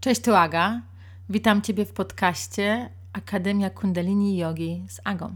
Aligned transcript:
Cześć, 0.00 0.20
tu 0.20 0.34
Aga. 0.34 0.82
Witam 1.28 1.62
Ciebie 1.62 1.84
w 1.84 1.92
podcaście 1.92 2.90
Akademia 3.12 3.70
Kundalini 3.70 4.36
Yogi 4.36 4.86
z 4.88 5.00
Agą. 5.04 5.34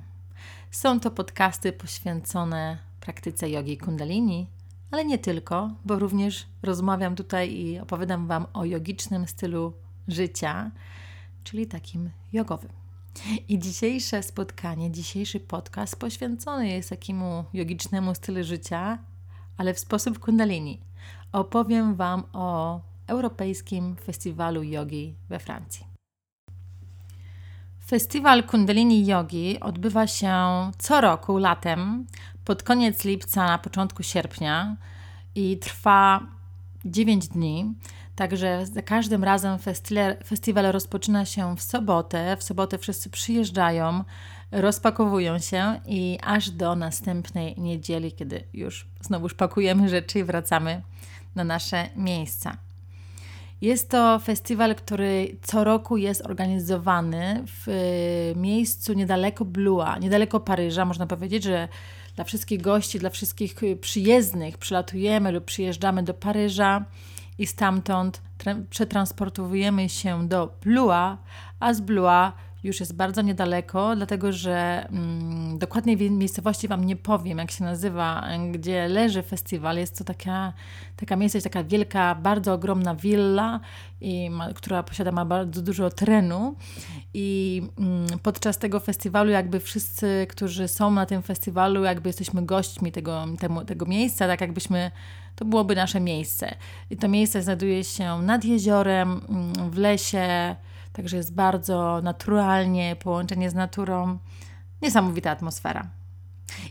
Są 0.71 1.01
to 1.01 1.11
podcasty 1.11 1.73
poświęcone 1.73 2.79
praktyce 3.01 3.51
jogi 3.51 3.79
kundalini, 3.79 4.47
ale 4.91 5.05
nie 5.05 5.19
tylko, 5.19 5.71
bo 5.85 5.99
również 5.99 6.47
rozmawiam 6.63 7.17
tutaj 7.17 7.53
i 7.53 7.79
opowiadam 7.79 8.27
Wam 8.27 8.47
o 8.53 8.65
jogicznym 8.65 9.27
stylu 9.27 9.73
życia, 10.09 10.71
czyli 11.45 11.67
takim 11.67 12.11
jogowym. 12.33 12.88
I 13.49 13.59
dzisiejsze 13.59 14.23
spotkanie, 14.23 14.91
dzisiejszy 14.91 15.41
podcast 15.41 15.97
poświęcony 15.97 16.69
jest 16.69 16.91
takiemu 16.91 17.45
jogicznemu 17.53 18.15
stylu 18.15 18.45
życia, 18.45 18.99
ale 19.57 19.75
w 19.75 19.79
sposób 19.79 20.19
kundalini. 20.19 20.81
Opowiem 21.33 21.95
Wam 21.95 22.25
o 22.33 22.81
Europejskim 23.07 23.97
Festiwalu 23.97 24.63
Jogi 24.63 25.15
we 25.29 25.39
Francji. 25.39 25.87
Festiwal 27.87 28.45
Kundalini 28.45 29.07
Yogi 29.07 29.61
odbywa 29.61 30.07
się 30.07 30.35
co 30.79 31.01
roku 31.01 31.39
latem, 31.39 32.07
pod 32.45 32.63
koniec 32.63 33.05
lipca, 33.05 33.47
na 33.47 33.59
początku 33.59 34.03
sierpnia 34.03 34.77
i 35.35 35.59
trwa 35.59 36.21
9 36.85 37.29
dni. 37.29 37.75
Także 38.19 38.67
za 38.67 38.83
każdym 38.83 39.25
razem 39.25 39.59
festiwal, 40.25 40.73
rozpoczyna 40.73 41.25
się 41.25 41.57
w 41.57 41.63
sobotę. 41.63 42.37
W 42.37 42.43
sobotę 42.43 42.79
wszyscy 42.79 43.11
przyjeżdżają, 43.11 44.05
rozpakowują 44.53 45.39
się 45.39 45.81
i 45.87 46.19
aż 46.23 46.51
do 46.51 46.77
następnej 46.77 47.55
niedzieli, 47.59 48.13
kiedy 48.13 48.45
już 48.55 48.87
znowu 49.01 49.29
pakujemy 49.29 49.89
rzeczy 49.89 50.19
i 50.19 50.25
wracamy 50.25 50.83
na 51.35 51.45
nasze 51.45 51.89
miejsca. 51.97 52.57
Jest 53.61 53.91
to 53.91 54.19
festiwal, 54.19 54.75
który 54.75 55.37
co 55.43 55.65
roku 55.65 55.97
jest 55.97 56.27
organizowany 56.27 57.45
w 57.47 57.67
miejscu 58.37 58.93
niedaleko 58.93 59.45
Blua, 59.45 59.99
niedaleko 59.99 60.41
Paryża. 60.41 60.85
Można 60.85 61.07
powiedzieć, 61.07 61.45
że 61.45 61.69
dla 62.17 62.25
wszystkich 62.25 62.61
gości, 62.61 62.99
dla 62.99 63.11
wszystkich 63.11 63.55
przyjezdnych 63.81 64.59
przylatujemy 64.59 65.33
lub 65.33 65.45
przyjeżdżamy 65.45 66.03
do 66.03 66.15
Paryża 66.15 66.85
i 67.39 67.47
stamtąd 67.47 68.23
przetransportujemy 68.71 69.89
się 69.89 70.29
do 70.29 70.55
Blua, 70.63 71.19
a 71.61 71.75
z 71.75 71.81
Blua 71.81 72.33
już 72.63 72.81
jest 72.81 72.97
bardzo 72.97 73.23
niedaleko, 73.23 73.97
dlatego 73.97 74.33
że 74.33 74.87
mm, 74.91 75.59
dokładnej 75.59 76.11
miejscowości 76.11 76.69
Wam 76.69 76.85
nie 76.85 76.97
powiem, 76.97 77.39
jak 77.39 77.51
się 77.51 77.65
nazywa, 77.65 78.29
gdzie 78.51 78.89
leży 78.89 79.23
festiwal. 79.23 79.77
Jest 79.77 79.99
to 79.99 80.05
taka, 80.05 80.53
taka 80.97 81.17
miejscowość, 81.17 81.45
taka 81.45 81.65
wielka, 81.65 82.15
bardzo 82.15 82.53
ogromna 82.53 82.95
willa, 82.95 83.61
i 84.01 84.31
ma, 84.31 84.53
która 84.53 84.83
posiada 84.83 85.13
ma 85.13 85.25
bardzo 85.25 85.63
dużo 85.63 85.91
terenu. 85.91 86.57
I 87.15 87.63
mm, 87.79 88.07
podczas 88.23 88.59
tego 88.59 88.81
festiwalu, 88.81 89.31
jakby 89.31 89.61
wszyscy, 89.61 90.27
którzy 90.31 90.69
są 90.69 90.91
na 90.91 91.07
tym 91.07 91.23
festiwalu, 91.23 91.85
jakby 91.85 92.09
jesteśmy 92.09 92.47
gośćmi 92.47 92.93
tego, 92.93 93.27
temu, 93.39 93.65
tego 93.65 93.87
miejsca, 93.87 94.27
tak 94.27 94.41
jakbyśmy 94.41 94.91
to 95.39 95.45
byłoby 95.45 95.77
nasze 95.77 96.01
miejsce. 96.01 96.55
I 96.91 96.97
to 96.97 97.09
miejsce 97.09 97.43
znajduje 97.43 97.85
się 97.85 98.23
nad 98.23 98.45
jeziorem, 98.45 99.21
mm, 99.29 99.71
w 99.71 99.79
lesie, 99.79 100.57
także 100.93 101.17
jest 101.17 101.35
bardzo 101.35 102.01
naturalnie, 102.03 102.97
połączenie 102.97 103.51
z 103.51 103.55
naturą. 103.55 104.19
Niesamowita 104.83 105.31
atmosfera. 105.31 105.91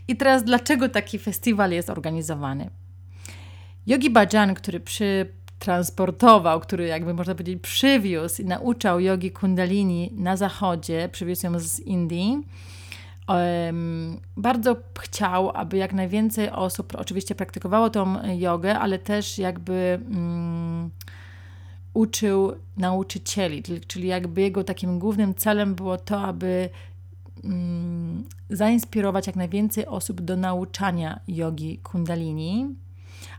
I 0.08 0.16
teraz, 0.16 0.44
dlaczego 0.44 0.88
taki 0.88 1.18
festiwal 1.18 1.70
jest 1.70 1.90
organizowany? 1.90 2.70
Yogi 3.86 4.10
Bhajan, 4.10 4.54
który 4.54 4.80
przytransportował, 4.80 6.60
który 6.60 6.86
jakby 6.86 7.14
można 7.14 7.34
powiedzieć 7.34 7.62
przywiózł 7.62 8.42
i 8.42 8.44
nauczał 8.44 9.00
jogi 9.00 9.30
kundalini 9.30 10.10
na 10.16 10.36
zachodzie, 10.36 11.08
przywiózł 11.12 11.46
ją 11.46 11.58
z 11.58 11.80
Indii, 11.80 12.42
bardzo 14.36 14.76
chciał, 14.98 15.50
aby 15.54 15.76
jak 15.76 15.92
najwięcej 15.92 16.50
osób 16.50 16.94
oczywiście 16.98 17.34
praktykowało 17.34 17.90
tą 17.90 18.16
jogę, 18.36 18.78
ale 18.78 18.98
też 18.98 19.38
jakby 19.38 20.00
um, 20.10 20.90
uczył 21.94 22.52
nauczycieli, 22.76 23.62
czyli 23.86 24.08
jakby 24.08 24.40
jego 24.40 24.64
takim 24.64 24.98
głównym 24.98 25.34
celem 25.34 25.74
było 25.74 25.96
to, 25.96 26.20
aby 26.20 26.68
um, 27.44 28.24
zainspirować 28.50 29.26
jak 29.26 29.36
najwięcej 29.36 29.86
osób 29.86 30.20
do 30.20 30.36
nauczania 30.36 31.20
jogi 31.28 31.78
kundalini, 31.78 32.74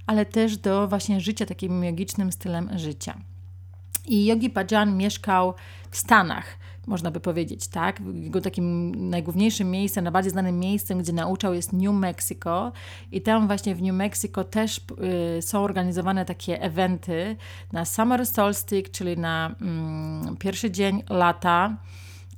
ale 0.06 0.26
też 0.26 0.58
do 0.58 0.88
właśnie 0.88 1.22
życia 1.22 1.46
takim 1.46 1.84
jogicznym 1.84 2.32
stylem 2.32 2.70
życia. 2.76 3.18
I 4.06 4.26
Yogi 4.26 4.50
Bhajan 4.50 4.98
mieszkał 4.98 5.54
w 5.92 5.98
Stanach 5.98 6.46
można 6.90 7.12
by 7.12 7.20
powiedzieć, 7.20 7.68
tak? 7.68 8.02
Jego 8.14 8.42
takim 8.42 8.96
najgłówniejszym 9.10 9.72
miejscem, 9.72 10.04
najbardziej 10.04 10.32
znanym 10.32 10.60
miejscem, 10.60 11.00
gdzie 11.00 11.14
nauczał 11.14 11.54
jest 11.54 11.74
New 11.74 11.94
Mexico 11.94 12.72
i 13.12 13.22
tam 13.22 13.48
właśnie 13.48 13.76
w 13.76 13.82
New 13.82 13.96
Mexico 13.96 14.44
też 14.44 14.82
y, 15.38 15.42
są 15.42 15.64
organizowane 15.64 16.26
takie 16.26 16.62
eventy 16.62 17.36
na 17.72 17.86
Summer 17.86 18.26
Solstice, 18.26 18.90
czyli 18.90 19.18
na 19.18 19.56
mm, 19.62 20.38
pierwszy 20.38 20.72
dzień 20.72 21.04
lata, 21.10 21.78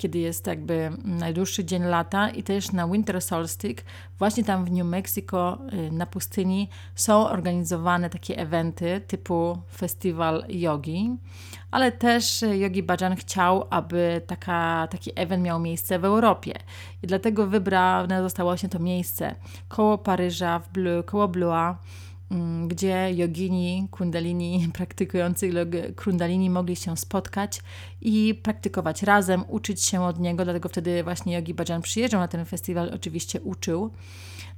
kiedy 0.01 0.19
jest 0.19 0.47
jakby 0.47 0.91
najdłuższy 1.03 1.65
dzień 1.65 1.83
lata 1.83 2.29
i 2.29 2.43
też 2.43 2.71
na 2.71 2.87
Winter 2.87 3.21
Solstice, 3.21 3.83
właśnie 4.19 4.43
tam 4.43 4.65
w 4.65 4.71
New 4.71 4.85
Mexico 4.85 5.57
y, 5.73 5.91
na 5.91 6.05
pustyni 6.05 6.69
są 6.95 7.29
organizowane 7.29 8.09
takie 8.09 8.37
eventy 8.37 9.01
typu 9.07 9.57
festiwal 9.75 10.45
jogi, 10.49 11.17
ale 11.71 11.91
też 11.91 12.41
Yogi 12.41 12.83
Bhajan 12.83 13.15
chciał, 13.15 13.67
aby 13.69 14.21
taka, 14.27 14.87
taki 14.91 15.11
event 15.15 15.43
miał 15.43 15.59
miejsce 15.59 15.99
w 15.99 16.05
Europie. 16.05 16.53
I 17.03 17.07
dlatego 17.07 17.47
wybrane 17.47 18.21
zostało 18.23 18.57
się 18.57 18.69
to 18.69 18.79
miejsce. 18.79 19.35
Koło 19.67 19.97
Paryża, 19.97 20.59
w 20.59 20.69
Bleu, 20.69 21.03
koło 21.03 21.27
Mm, 21.27 21.75
gdzie 22.67 23.13
jogini, 23.13 23.87
kundalini, 23.91 24.67
praktykujący 24.73 25.51
kundalini 26.03 26.49
mogli 26.49 26.75
się 26.75 26.97
spotkać 26.97 27.61
i 28.01 28.39
praktykować 28.43 29.03
razem, 29.03 29.43
uczyć 29.47 29.83
się 29.83 30.01
od 30.01 30.19
niego, 30.19 30.43
dlatego 30.43 30.69
wtedy 30.69 31.03
właśnie 31.03 31.35
Yogi 31.35 31.53
Bhajan 31.53 31.81
przyjeżdżał 31.81 32.21
na 32.21 32.27
ten 32.27 32.45
festiwal, 32.45 32.91
oczywiście 32.93 33.41
uczył. 33.41 33.91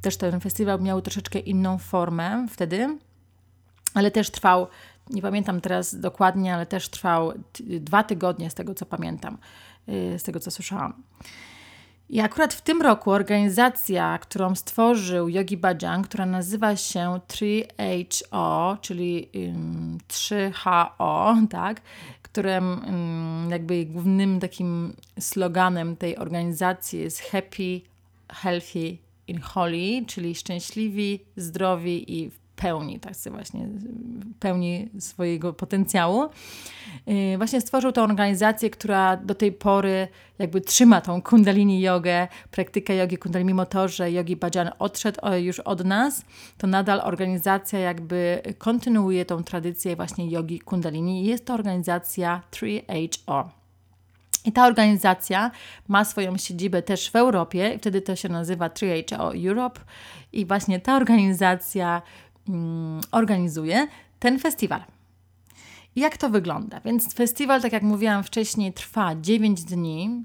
Też 0.01 0.17
ten 0.17 0.39
festiwal 0.39 0.81
miał 0.81 1.01
troszeczkę 1.01 1.39
inną 1.39 1.77
formę 1.77 2.47
wtedy, 2.49 2.97
ale 3.93 4.11
też 4.11 4.29
trwał, 4.29 4.67
nie 5.09 5.21
pamiętam 5.21 5.61
teraz 5.61 5.99
dokładnie, 5.99 6.55
ale 6.55 6.65
też 6.65 6.89
trwał 6.89 7.33
dwa 7.59 8.03
tygodnie 8.03 8.49
z 8.49 8.53
tego 8.53 8.73
co 8.73 8.85
pamiętam, 8.85 9.37
y, 9.89 10.19
z 10.19 10.23
tego 10.23 10.39
co 10.39 10.51
słyszałam. 10.51 11.03
I 12.13 12.19
akurat 12.19 12.53
w 12.53 12.61
tym 12.61 12.81
roku 12.81 13.11
organizacja, 13.11 14.17
którą 14.17 14.55
stworzył 14.55 15.29
Yogi 15.29 15.57
Bhajan, 15.57 16.03
która 16.03 16.25
nazywa 16.25 16.75
się 16.75 17.19
3HO, 17.27 18.77
czyli 18.81 19.29
um, 19.35 19.97
3HO, 20.09 21.47
tak, 21.47 21.81
którym 22.21 22.81
jakby 23.49 23.85
głównym 23.85 24.39
takim 24.39 24.93
sloganem 25.19 25.95
tej 25.95 26.17
organizacji 26.17 26.99
jest 26.99 27.21
Happy, 27.21 27.81
Healthy 28.29 28.97
in 29.27 29.41
Holy, 29.41 30.05
czyli 30.07 30.35
szczęśliwi, 30.35 31.19
zdrowi 31.35 32.21
i 32.21 32.29
w 32.29 32.42
pełni, 32.55 32.99
tak 32.99 33.13
właśnie, 33.31 33.67
pełni 34.39 34.89
swojego 34.99 35.53
potencjału. 35.53 36.23
Y, 37.33 37.37
właśnie 37.37 37.61
stworzył 37.61 37.91
tę 37.91 38.03
organizację, 38.03 38.69
która 38.69 39.17
do 39.17 39.35
tej 39.35 39.51
pory 39.51 40.07
jakby 40.39 40.61
trzyma 40.61 41.01
tą 41.01 41.21
kundalini 41.21 41.81
jogę, 41.81 42.27
praktykę 42.51 42.95
jogi 42.95 43.17
kundalini, 43.17 43.47
mimo 43.47 43.65
to, 43.65 43.87
że 43.87 44.11
Yogi 44.11 44.35
Bhajan 44.35 44.71
odszedł 44.79 45.19
już 45.41 45.59
od 45.59 45.85
nas, 45.85 46.25
to 46.57 46.67
nadal 46.67 47.01
organizacja 47.03 47.79
jakby 47.79 48.41
kontynuuje 48.57 49.25
tą 49.25 49.43
tradycję 49.43 49.95
właśnie 49.95 50.29
jogi 50.29 50.59
kundalini. 50.59 51.25
Jest 51.25 51.45
to 51.45 51.53
organizacja 51.53 52.41
3HO. 52.51 53.49
I 54.45 54.51
ta 54.51 54.65
organizacja 54.65 55.51
ma 55.87 56.05
swoją 56.05 56.37
siedzibę 56.37 56.81
też 56.81 57.09
w 57.11 57.15
Europie, 57.15 57.77
wtedy 57.79 58.01
to 58.01 58.15
się 58.15 58.29
nazywa 58.29 58.67
3HO 58.67 59.47
Europe. 59.47 59.81
I 60.33 60.45
właśnie 60.45 60.79
ta 60.79 60.95
organizacja 60.95 62.01
organizuje 63.11 63.87
ten 64.19 64.39
festiwal. 64.39 64.83
Jak 65.95 66.17
to 66.17 66.29
wygląda? 66.29 66.79
Więc 66.85 67.13
festiwal, 67.13 67.61
tak 67.61 67.73
jak 67.73 67.83
mówiłam 67.83 68.23
wcześniej, 68.23 68.73
trwa 68.73 69.15
9 69.15 69.63
dni. 69.63 70.23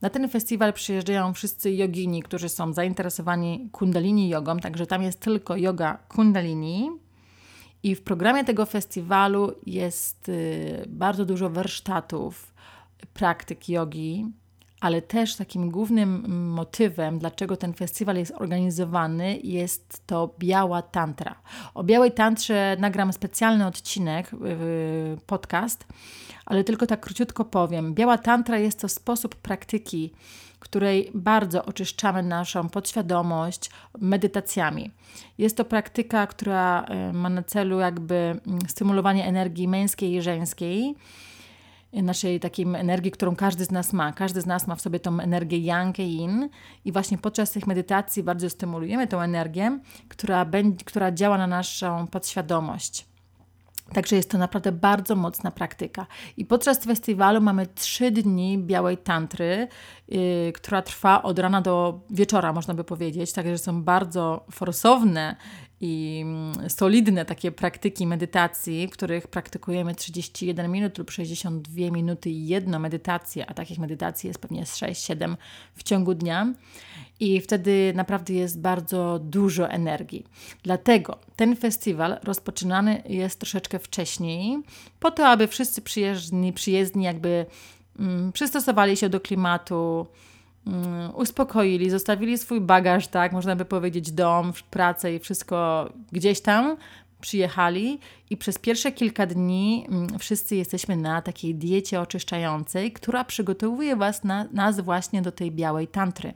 Na 0.00 0.10
ten 0.10 0.28
festiwal 0.28 0.72
przyjeżdżają 0.72 1.34
wszyscy 1.34 1.74
jogini, 1.74 2.22
którzy 2.22 2.48
są 2.48 2.72
zainteresowani 2.72 3.68
kundalini 3.72 4.28
jogą, 4.28 4.58
także 4.58 4.86
tam 4.86 5.02
jest 5.02 5.20
tylko 5.20 5.56
yoga 5.56 5.98
kundalini. 6.08 6.90
I 7.82 7.94
w 7.94 8.02
programie 8.02 8.44
tego 8.44 8.66
festiwalu 8.66 9.52
jest 9.66 10.28
y, 10.28 10.84
bardzo 10.88 11.24
dużo 11.24 11.50
warsztatów, 11.50 12.54
praktyk 13.14 13.68
jogi, 13.68 14.26
ale 14.82 15.02
też 15.02 15.36
takim 15.36 15.70
głównym 15.70 16.24
motywem, 16.48 17.18
dlaczego 17.18 17.56
ten 17.56 17.74
festiwal 17.74 18.16
jest 18.16 18.32
organizowany, 18.36 19.38
jest 19.42 20.06
to 20.06 20.34
biała 20.38 20.82
tantra. 20.82 21.42
O 21.74 21.84
białej 21.84 22.12
tantrze 22.12 22.76
nagram 22.80 23.12
specjalny 23.12 23.66
odcinek, 23.66 24.30
podcast, 25.26 25.86
ale 26.46 26.64
tylko 26.64 26.86
tak 26.86 27.00
króciutko 27.00 27.44
powiem. 27.44 27.94
Biała 27.94 28.18
tantra 28.18 28.58
jest 28.58 28.80
to 28.80 28.88
sposób 28.88 29.34
praktyki, 29.34 30.12
której 30.58 31.10
bardzo 31.14 31.64
oczyszczamy 31.64 32.22
naszą 32.22 32.68
podświadomość 32.68 33.70
medytacjami. 33.98 34.90
Jest 35.38 35.56
to 35.56 35.64
praktyka, 35.64 36.26
która 36.26 36.82
e, 36.82 37.12
ma 37.12 37.28
na 37.28 37.42
celu 37.42 37.80
jakby 37.80 38.14
mm, 38.14 38.60
stymulowanie 38.68 39.26
energii 39.26 39.68
męskiej 39.68 40.14
i 40.14 40.22
żeńskiej 40.22 40.94
naszej 41.92 42.40
takiej 42.40 42.66
energii, 42.74 43.10
którą 43.10 43.36
każdy 43.36 43.64
z 43.64 43.70
nas 43.70 43.92
ma. 43.92 44.12
Każdy 44.12 44.40
z 44.40 44.46
nas 44.46 44.66
ma 44.66 44.76
w 44.76 44.80
sobie 44.80 45.00
tą 45.00 45.20
energię 45.20 45.58
yang 45.58 45.98
i 45.98 46.02
yin 46.02 46.48
i 46.84 46.92
właśnie 46.92 47.18
podczas 47.18 47.50
tych 47.50 47.66
medytacji 47.66 48.22
bardzo 48.22 48.50
stymulujemy 48.50 49.06
tą 49.06 49.20
energię, 49.20 49.78
która, 50.08 50.44
będzie, 50.44 50.84
która 50.84 51.12
działa 51.12 51.38
na 51.38 51.46
naszą 51.46 52.06
podświadomość. 52.06 53.12
Także 53.92 54.16
jest 54.16 54.30
to 54.30 54.38
naprawdę 54.38 54.72
bardzo 54.72 55.16
mocna 55.16 55.50
praktyka. 55.50 56.06
I 56.36 56.44
podczas 56.44 56.84
festiwalu 56.84 57.40
mamy 57.40 57.66
trzy 57.66 58.10
dni 58.10 58.58
białej 58.58 58.98
tantry, 58.98 59.68
yy, 60.12 60.52
która 60.52 60.82
trwa 60.82 61.22
od 61.22 61.38
rana 61.38 61.60
do 61.60 62.00
wieczora, 62.10 62.52
można 62.52 62.74
by 62.74 62.84
powiedzieć. 62.84 63.32
Także 63.32 63.58
są 63.58 63.82
bardzo 63.82 64.44
forsowne 64.50 65.36
i 65.84 66.20
mm, 66.24 66.70
solidne 66.70 67.24
takie 67.24 67.52
praktyki 67.52 68.06
medytacji, 68.06 68.88
w 68.88 68.90
których 68.90 69.28
praktykujemy 69.28 69.94
31 69.94 70.70
minut 70.70 70.98
lub 70.98 71.10
62 71.10 71.90
minuty 71.90 72.30
i 72.30 72.46
jedną 72.46 72.78
medytację, 72.78 73.46
a 73.46 73.54
takich 73.54 73.78
medytacji 73.78 74.28
jest 74.28 74.40
pewnie 74.40 74.62
6-7 74.62 75.36
w 75.74 75.82
ciągu 75.82 76.14
dnia. 76.14 76.54
I 77.20 77.40
wtedy 77.40 77.92
naprawdę 77.96 78.34
jest 78.34 78.60
bardzo 78.60 79.18
dużo 79.18 79.68
energii. 79.68 80.24
Dlatego 80.62 81.18
ten 81.36 81.56
festiwal 81.56 82.18
rozpoczynany 82.22 83.02
jest 83.08 83.40
troszeczkę 83.40 83.78
wcześniej, 83.78 84.58
po 85.00 85.10
to, 85.10 85.28
aby 85.28 85.48
wszyscy 85.48 85.82
przyjezdni, 85.82 86.52
przyjezdni 86.52 87.04
jakby 87.04 87.46
przystosowali 88.32 88.96
się 88.96 89.08
do 89.08 89.20
klimatu, 89.20 90.06
Mm, 90.66 91.14
uspokoili, 91.14 91.90
zostawili 91.90 92.38
swój 92.38 92.60
bagaż, 92.60 93.08
tak, 93.08 93.32
można 93.32 93.56
by 93.56 93.64
powiedzieć, 93.64 94.12
dom, 94.12 94.52
pracę 94.70 95.14
i 95.14 95.18
wszystko 95.18 95.88
gdzieś 96.12 96.40
tam, 96.40 96.76
przyjechali 97.20 97.98
i 98.30 98.36
przez 98.36 98.58
pierwsze 98.58 98.92
kilka 98.92 99.26
dni 99.26 99.86
mm, 99.88 100.18
wszyscy 100.18 100.56
jesteśmy 100.56 100.96
na 100.96 101.22
takiej 101.22 101.54
diecie 101.54 102.00
oczyszczającej, 102.00 102.92
która 102.92 103.24
przygotowuje 103.24 103.96
was 103.96 104.24
na, 104.24 104.44
nas 104.52 104.80
właśnie 104.80 105.22
do 105.22 105.32
tej 105.32 105.50
białej 105.50 105.88
tantry. 105.88 106.34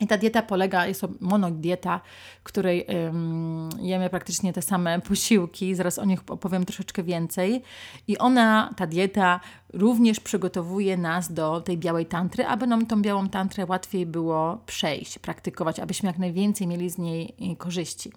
I 0.00 0.06
ta 0.06 0.18
dieta 0.18 0.42
polega, 0.42 0.86
jest 0.86 1.00
to 1.00 1.08
monodieta, 1.20 2.00
której 2.42 2.86
ym, 3.06 3.68
jemy 3.80 4.10
praktycznie 4.10 4.52
te 4.52 4.62
same 4.62 5.00
posiłki, 5.00 5.74
zaraz 5.74 5.98
o 5.98 6.04
nich 6.04 6.20
opowiem 6.28 6.64
troszeczkę 6.64 7.02
więcej. 7.02 7.62
I 8.08 8.18
ona, 8.18 8.74
ta 8.76 8.86
dieta, 8.86 9.40
również 9.72 10.20
przygotowuje 10.20 10.96
nas 10.96 11.32
do 11.32 11.60
tej 11.60 11.78
białej 11.78 12.06
tantry, 12.06 12.46
aby 12.46 12.66
nam 12.66 12.86
tą 12.86 13.02
białą 13.02 13.28
tantrę 13.28 13.66
łatwiej 13.66 14.06
było 14.06 14.60
przejść, 14.66 15.18
praktykować, 15.18 15.80
abyśmy 15.80 16.06
jak 16.06 16.18
najwięcej 16.18 16.66
mieli 16.66 16.90
z 16.90 16.98
niej 16.98 17.34
y, 17.52 17.56
korzyści. 17.56 18.12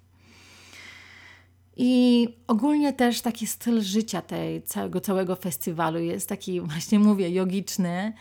I 1.78 2.28
ogólnie 2.48 2.94
też 2.94 3.22
taki 3.22 3.48
styl 3.48 3.82
życia 3.82 4.22
tej 4.22 4.62
całego, 4.62 5.02
całego 5.02 5.36
festiwalu 5.36 6.00
jest 6.00 6.30
taki, 6.30 6.62
właśnie 6.72 7.00
mówię, 7.00 7.30
jogiczny, 7.30 8.14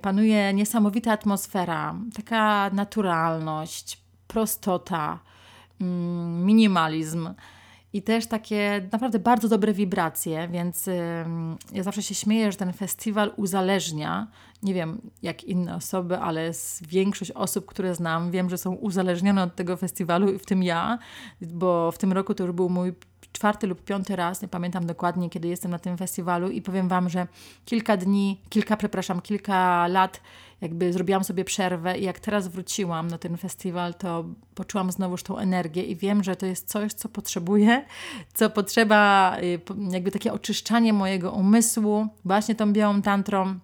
panuje 0.00 0.54
niesamowita 0.54 1.12
atmosfera, 1.12 1.94
taka 2.14 2.70
naturalność, 2.72 4.02
prostota, 4.26 5.18
mm, 5.80 6.44
minimalizm 6.46 7.34
i 7.92 8.02
też 8.02 8.26
takie 8.26 8.88
naprawdę 8.92 9.18
bardzo 9.18 9.48
dobre 9.48 9.72
wibracje, 9.72 10.48
więc 10.48 10.88
ja 11.72 11.82
zawsze 11.82 12.02
się 12.02 12.14
śmieję, 12.14 12.52
że 12.52 12.58
ten 12.58 12.72
festiwal 12.72 13.32
uzależnia, 13.36 14.26
nie 14.62 14.74
wiem 14.74 15.00
jak 15.22 15.44
inne 15.44 15.76
osoby, 15.76 16.18
ale 16.18 16.50
większość 16.88 17.30
osób, 17.30 17.66
które 17.66 17.94
znam, 17.94 18.30
wiem, 18.30 18.50
że 18.50 18.58
są 18.58 18.74
uzależnione 18.74 19.42
od 19.42 19.56
tego 19.56 19.76
festiwalu, 19.76 20.38
w 20.38 20.46
tym 20.46 20.62
ja, 20.62 20.98
bo 21.40 21.92
w 21.92 21.98
tym 21.98 22.12
roku 22.12 22.34
to 22.34 22.44
już 22.44 22.52
był 22.52 22.68
mój 22.68 22.92
czwarty 23.32 23.66
lub 23.66 23.84
piąty 23.84 24.16
raz, 24.16 24.42
nie 24.42 24.48
pamiętam 24.48 24.86
dokładnie, 24.86 25.30
kiedy 25.30 25.48
jestem 25.48 25.70
na 25.70 25.78
tym 25.78 25.96
festiwalu 25.98 26.50
i 26.50 26.62
powiem 26.62 26.88
Wam, 26.88 27.08
że 27.08 27.26
kilka 27.64 27.96
dni, 27.96 28.40
kilka, 28.48 28.76
przepraszam, 28.76 29.20
kilka 29.20 29.86
lat 29.86 30.20
jakby 30.62 30.92
zrobiłam 30.92 31.24
sobie 31.24 31.44
przerwę 31.44 31.98
i 31.98 32.04
jak 32.04 32.20
teraz 32.20 32.48
wróciłam 32.48 33.08
na 33.08 33.18
ten 33.18 33.36
festiwal, 33.36 33.94
to 33.94 34.24
poczułam 34.54 34.92
znowuż 34.92 35.22
tą 35.22 35.38
energię 35.38 35.82
i 35.82 35.96
wiem, 35.96 36.24
że 36.24 36.36
to 36.36 36.46
jest 36.46 36.68
coś, 36.68 36.92
co 36.92 37.08
potrzebuję, 37.08 37.84
co 38.34 38.50
potrzeba, 38.50 39.36
y, 39.42 39.60
jakby 39.90 40.10
takie 40.10 40.32
oczyszczanie 40.32 40.92
mojego 40.92 41.32
umysłu, 41.32 42.06
właśnie 42.24 42.54
tą 42.54 42.72
białą 42.72 43.02
tantrą, 43.02 43.58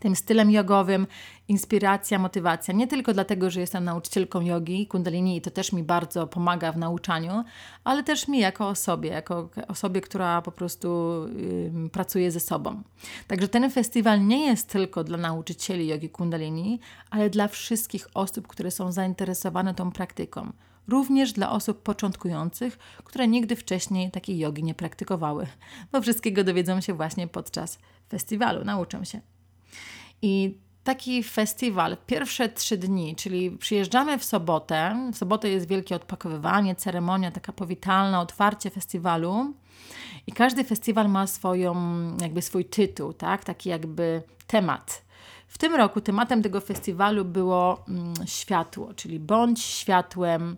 tym 0.00 0.16
stylem 0.16 0.50
jogowym, 0.50 1.06
inspiracja, 1.48 2.18
motywacja. 2.18 2.74
Nie 2.74 2.86
tylko 2.86 3.12
dlatego, 3.12 3.50
że 3.50 3.60
jestem 3.60 3.84
nauczycielką 3.84 4.40
jogi, 4.40 4.86
kundalini 4.86 5.36
i 5.36 5.40
to 5.40 5.50
też 5.50 5.72
mi 5.72 5.82
bardzo 5.82 6.26
pomaga 6.26 6.72
w 6.72 6.76
nauczaniu, 6.76 7.44
ale 7.84 8.02
też 8.02 8.28
mi 8.28 8.38
jako 8.38 8.68
osobie, 8.68 9.10
jako 9.10 9.48
osobie, 9.68 10.00
która 10.00 10.42
po 10.42 10.52
prostu 10.52 11.20
yy, 11.82 11.90
pracuje 11.90 12.30
ze 12.30 12.40
sobą. 12.40 12.82
Także 13.26 13.48
ten 13.48 13.70
festiwal 13.70 14.26
nie 14.26 14.46
jest 14.46 14.68
tylko 14.68 15.04
dla 15.04 15.18
nauczycieli 15.18 15.88
jogi 15.88 16.10
kundalini, 16.10 16.80
ale 17.10 17.30
dla 17.30 17.48
wszystkich 17.48 18.08
osób, 18.14 18.46
które 18.46 18.70
są 18.70 18.92
zainteresowane 18.92 19.74
tą 19.74 19.92
praktyką 19.92 20.52
również 20.88 21.32
dla 21.32 21.50
osób 21.50 21.82
początkujących, 21.82 22.78
które 23.04 23.28
nigdy 23.28 23.56
wcześniej 23.56 24.10
takiej 24.10 24.38
jogi 24.38 24.62
nie 24.62 24.74
praktykowały, 24.74 25.46
bo 25.92 26.00
wszystkiego 26.00 26.44
dowiedzą 26.44 26.80
się 26.80 26.94
właśnie 26.94 27.28
podczas 27.28 27.78
festiwalu, 28.08 28.64
nauczą 28.64 29.04
się. 29.04 29.20
I 30.22 30.58
taki 30.84 31.22
festiwal, 31.22 31.96
pierwsze 32.06 32.48
trzy 32.48 32.76
dni, 32.76 33.16
czyli 33.16 33.50
przyjeżdżamy 33.50 34.18
w 34.18 34.24
sobotę. 34.24 35.10
W 35.12 35.16
sobotę 35.16 35.48
jest 35.48 35.68
wielkie 35.68 35.96
odpakowywanie, 35.96 36.74
ceremonia 36.74 37.30
taka 37.30 37.52
powitalna, 37.52 38.20
otwarcie 38.20 38.70
festiwalu. 38.70 39.54
I 40.26 40.32
każdy 40.32 40.64
festiwal 40.64 41.08
ma 41.08 41.26
swoją, 41.26 41.76
jakby 42.20 42.42
swój 42.42 42.64
tytuł, 42.64 43.12
tak? 43.12 43.44
taki 43.44 43.68
jakby 43.68 44.22
temat. 44.46 45.02
W 45.48 45.58
tym 45.58 45.74
roku 45.74 46.00
tematem 46.00 46.42
tego 46.42 46.60
festiwalu 46.60 47.24
było 47.24 47.84
mm, 47.88 48.14
światło, 48.26 48.94
czyli 48.94 49.20
bądź 49.20 49.62
światłem, 49.62 50.56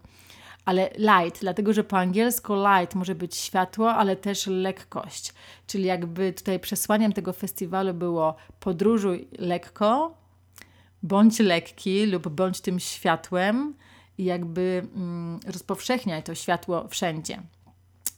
ale 0.68 0.90
light, 0.98 1.40
dlatego 1.40 1.72
że 1.72 1.84
po 1.84 1.98
angielsku 1.98 2.54
light 2.54 2.94
może 2.94 3.14
być 3.14 3.36
światło, 3.36 3.94
ale 3.94 4.16
też 4.16 4.46
lekkość. 4.46 5.34
Czyli 5.66 5.84
jakby 5.84 6.32
tutaj 6.32 6.60
przesłaniem 6.60 7.12
tego 7.12 7.32
festiwalu 7.32 7.94
było 7.94 8.36
podróżuj 8.60 9.28
lekko, 9.38 10.14
bądź 11.02 11.38
lekki 11.38 12.06
lub 12.06 12.28
bądź 12.28 12.60
tym 12.60 12.80
światłem 12.80 13.74
i 14.18 14.24
jakby 14.24 14.86
mm, 14.94 15.40
rozpowszechniaj 15.46 16.22
to 16.22 16.34
światło 16.34 16.88
wszędzie. 16.88 17.42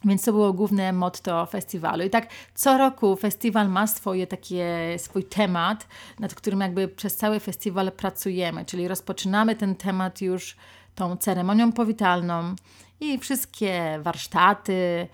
Więc 0.04 0.24
to 0.24 0.32
było 0.32 0.52
główne 0.52 0.92
motto 0.92 1.46
festiwalu. 1.46 2.04
I 2.04 2.10
tak 2.10 2.28
co 2.54 2.78
roku 2.78 3.16
festiwal 3.16 3.68
ma 3.68 3.86
swoje 3.86 4.26
takie, 4.26 4.96
swój 4.98 5.24
temat, 5.24 5.86
nad 6.18 6.34
którym 6.34 6.60
jakby 6.60 6.88
przez 6.88 7.16
cały 7.16 7.40
festiwal 7.40 7.92
pracujemy, 7.92 8.64
czyli 8.64 8.88
rozpoczynamy 8.88 9.56
ten 9.56 9.76
temat 9.76 10.20
już 10.20 10.56
tą 10.94 11.16
ceremonią 11.16 11.72
powitalną 11.72 12.54
i 13.00 13.18
wszystkie 13.18 14.00
warsztaty, 14.02 15.08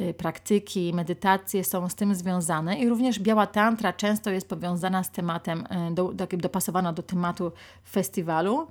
y, 0.00 0.14
praktyki, 0.14 0.94
medytacje 0.94 1.64
są 1.64 1.88
z 1.88 1.94
tym 1.94 2.14
związane 2.14 2.78
i 2.78 2.88
również 2.88 3.18
biała 3.18 3.46
tantra 3.46 3.92
często 3.92 4.30
jest 4.30 4.48
powiązana 4.48 5.04
z 5.04 5.10
tematem, 5.10 5.66
y, 5.90 5.94
do, 5.94 6.12
do, 6.12 6.26
dopasowana 6.26 6.92
do 6.92 7.02
tematu 7.02 7.52
festiwalu. 7.84 8.66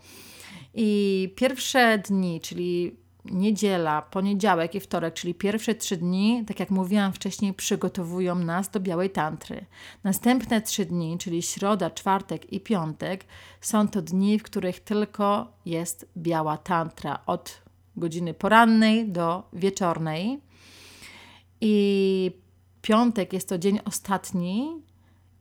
I 0.74 1.34
pierwsze 1.36 1.98
dni, 1.98 2.41
czyli 2.41 3.00
niedziela, 3.25 4.01
poniedziałek 4.01 4.75
i 4.75 4.80
wtorek, 4.80 5.13
czyli 5.13 5.36
pierwsze 5.36 5.75
trzy 5.75 5.98
dni, 5.98 6.44
tak 6.48 6.60
jak 6.60 6.70
mówiłam 6.70 7.13
wcześniej, 7.13 7.54
przygotowują 7.54 8.36
nas 8.36 8.70
do 8.70 8.80
białej 8.80 9.10
tantry. 9.10 9.66
Następne 10.04 10.62
trzy 10.62 10.86
dni, 10.86 11.18
czyli 11.18 11.42
środa, 11.42 11.90
czwartek 11.90 12.54
i 12.54 12.60
piątek, 12.60 13.25
są 13.62 13.88
to 13.88 14.01
dni, 14.01 14.40
w 14.40 14.44
których 14.44 14.80
tylko 14.80 15.48
jest 15.66 16.10
biała 16.18 16.58
tantra 16.58 17.20
od 17.25 17.62
godziny 17.96 18.34
porannej 18.34 19.10
do 19.10 19.44
wieczornej. 19.54 20.40
I 21.62 22.32
piątek 22.82 23.34
jest 23.34 23.50
to 23.50 23.58
dzień 23.58 23.80
ostatni, 23.86 24.82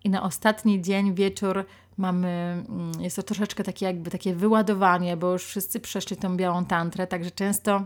i 0.04 0.10
na 0.10 0.22
ostatni 0.22 0.82
dzień, 0.82 1.14
wieczór 1.14 1.66
mamy, 1.96 2.28
mm, 2.68 2.92
jest 3.00 3.16
to 3.16 3.22
troszeczkę 3.22 3.64
takie 3.64 3.86
jakby 3.86 4.10
takie 4.10 4.34
wyładowanie, 4.34 5.16
bo 5.16 5.32
już 5.32 5.44
wszyscy 5.44 5.80
przeszli 5.80 6.16
tą 6.16 6.36
białą 6.36 6.64
tantrę, 6.64 7.06
także 7.06 7.30
często 7.30 7.82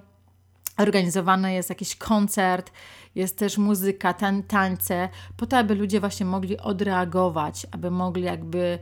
organizowany 0.78 1.52
jest 1.52 1.68
jakiś 1.68 1.97
koncert, 1.97 2.71
jest 3.14 3.38
też 3.38 3.59
muzyka, 3.59 4.14
tan 4.14 4.42
tańce, 4.42 5.09
po 5.37 5.47
to, 5.47 5.59
aby 5.59 5.75
ludzie 5.75 6.00
właśnie 6.00 6.26
mogli 6.26 6.59
odreagować, 6.59 7.66
aby 7.71 7.90
mogli 7.90 8.23
jakby 8.23 8.78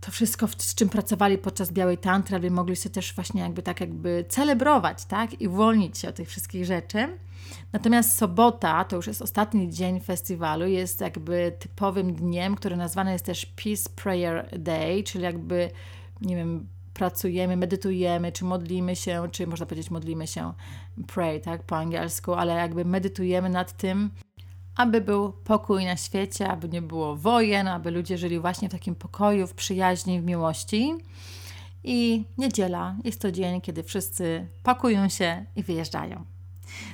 to 0.00 0.10
wszystko, 0.10 0.48
z 0.58 0.74
czym 0.74 0.88
pracowali 0.88 1.38
podczas 1.38 1.72
Białej 1.72 1.98
Tantry, 1.98 2.36
aby 2.36 2.50
mogli 2.50 2.76
się 2.76 2.90
też 2.90 3.14
właśnie 3.14 3.40
jakby 3.40 3.62
tak 3.62 3.80
jakby 3.80 4.24
celebrować, 4.28 5.04
tak? 5.04 5.40
I 5.40 5.48
uwolnić 5.48 5.98
się 5.98 6.08
od 6.08 6.14
tych 6.14 6.28
wszystkich 6.28 6.64
rzeczy. 6.64 7.18
Natomiast 7.72 8.18
sobota, 8.18 8.84
to 8.84 8.96
już 8.96 9.06
jest 9.06 9.22
ostatni 9.22 9.70
dzień 9.70 10.00
festiwalu, 10.00 10.66
jest 10.66 11.00
jakby 11.00 11.52
typowym 11.58 12.14
dniem, 12.14 12.54
który 12.54 12.76
nazwany 12.76 13.12
jest 13.12 13.24
też 13.24 13.46
Peace 13.46 13.90
Prayer 13.96 14.58
Day, 14.58 15.02
czyli 15.02 15.24
jakby, 15.24 15.70
nie 16.20 16.36
wiem, 16.36 16.68
pracujemy, 16.94 17.56
medytujemy, 17.56 18.32
czy 18.32 18.44
modlimy 18.44 18.96
się, 18.96 19.28
czy 19.32 19.46
można 19.46 19.66
powiedzieć 19.66 19.90
modlimy 19.90 20.26
się, 20.26 20.52
pray, 21.06 21.40
tak, 21.40 21.62
po 21.62 21.76
angielsku, 21.76 22.32
ale 22.32 22.54
jakby 22.54 22.84
medytujemy 22.84 23.48
nad 23.48 23.76
tym, 23.76 24.10
aby 24.80 25.00
był 25.00 25.32
pokój 25.32 25.84
na 25.84 25.96
świecie, 25.96 26.48
aby 26.48 26.68
nie 26.68 26.82
było 26.82 27.16
wojen, 27.16 27.68
aby 27.68 27.90
ludzie 27.90 28.18
żyli 28.18 28.40
właśnie 28.40 28.68
w 28.68 28.72
takim 28.72 28.94
pokoju, 28.94 29.46
w 29.46 29.54
przyjaźni, 29.54 30.20
w 30.20 30.24
miłości. 30.24 30.94
I 31.84 32.24
niedziela 32.38 32.94
jest 33.04 33.20
to 33.20 33.32
dzień, 33.32 33.60
kiedy 33.60 33.82
wszyscy 33.82 34.46
pakują 34.62 35.08
się 35.08 35.44
i 35.56 35.62
wyjeżdżają. 35.62 36.24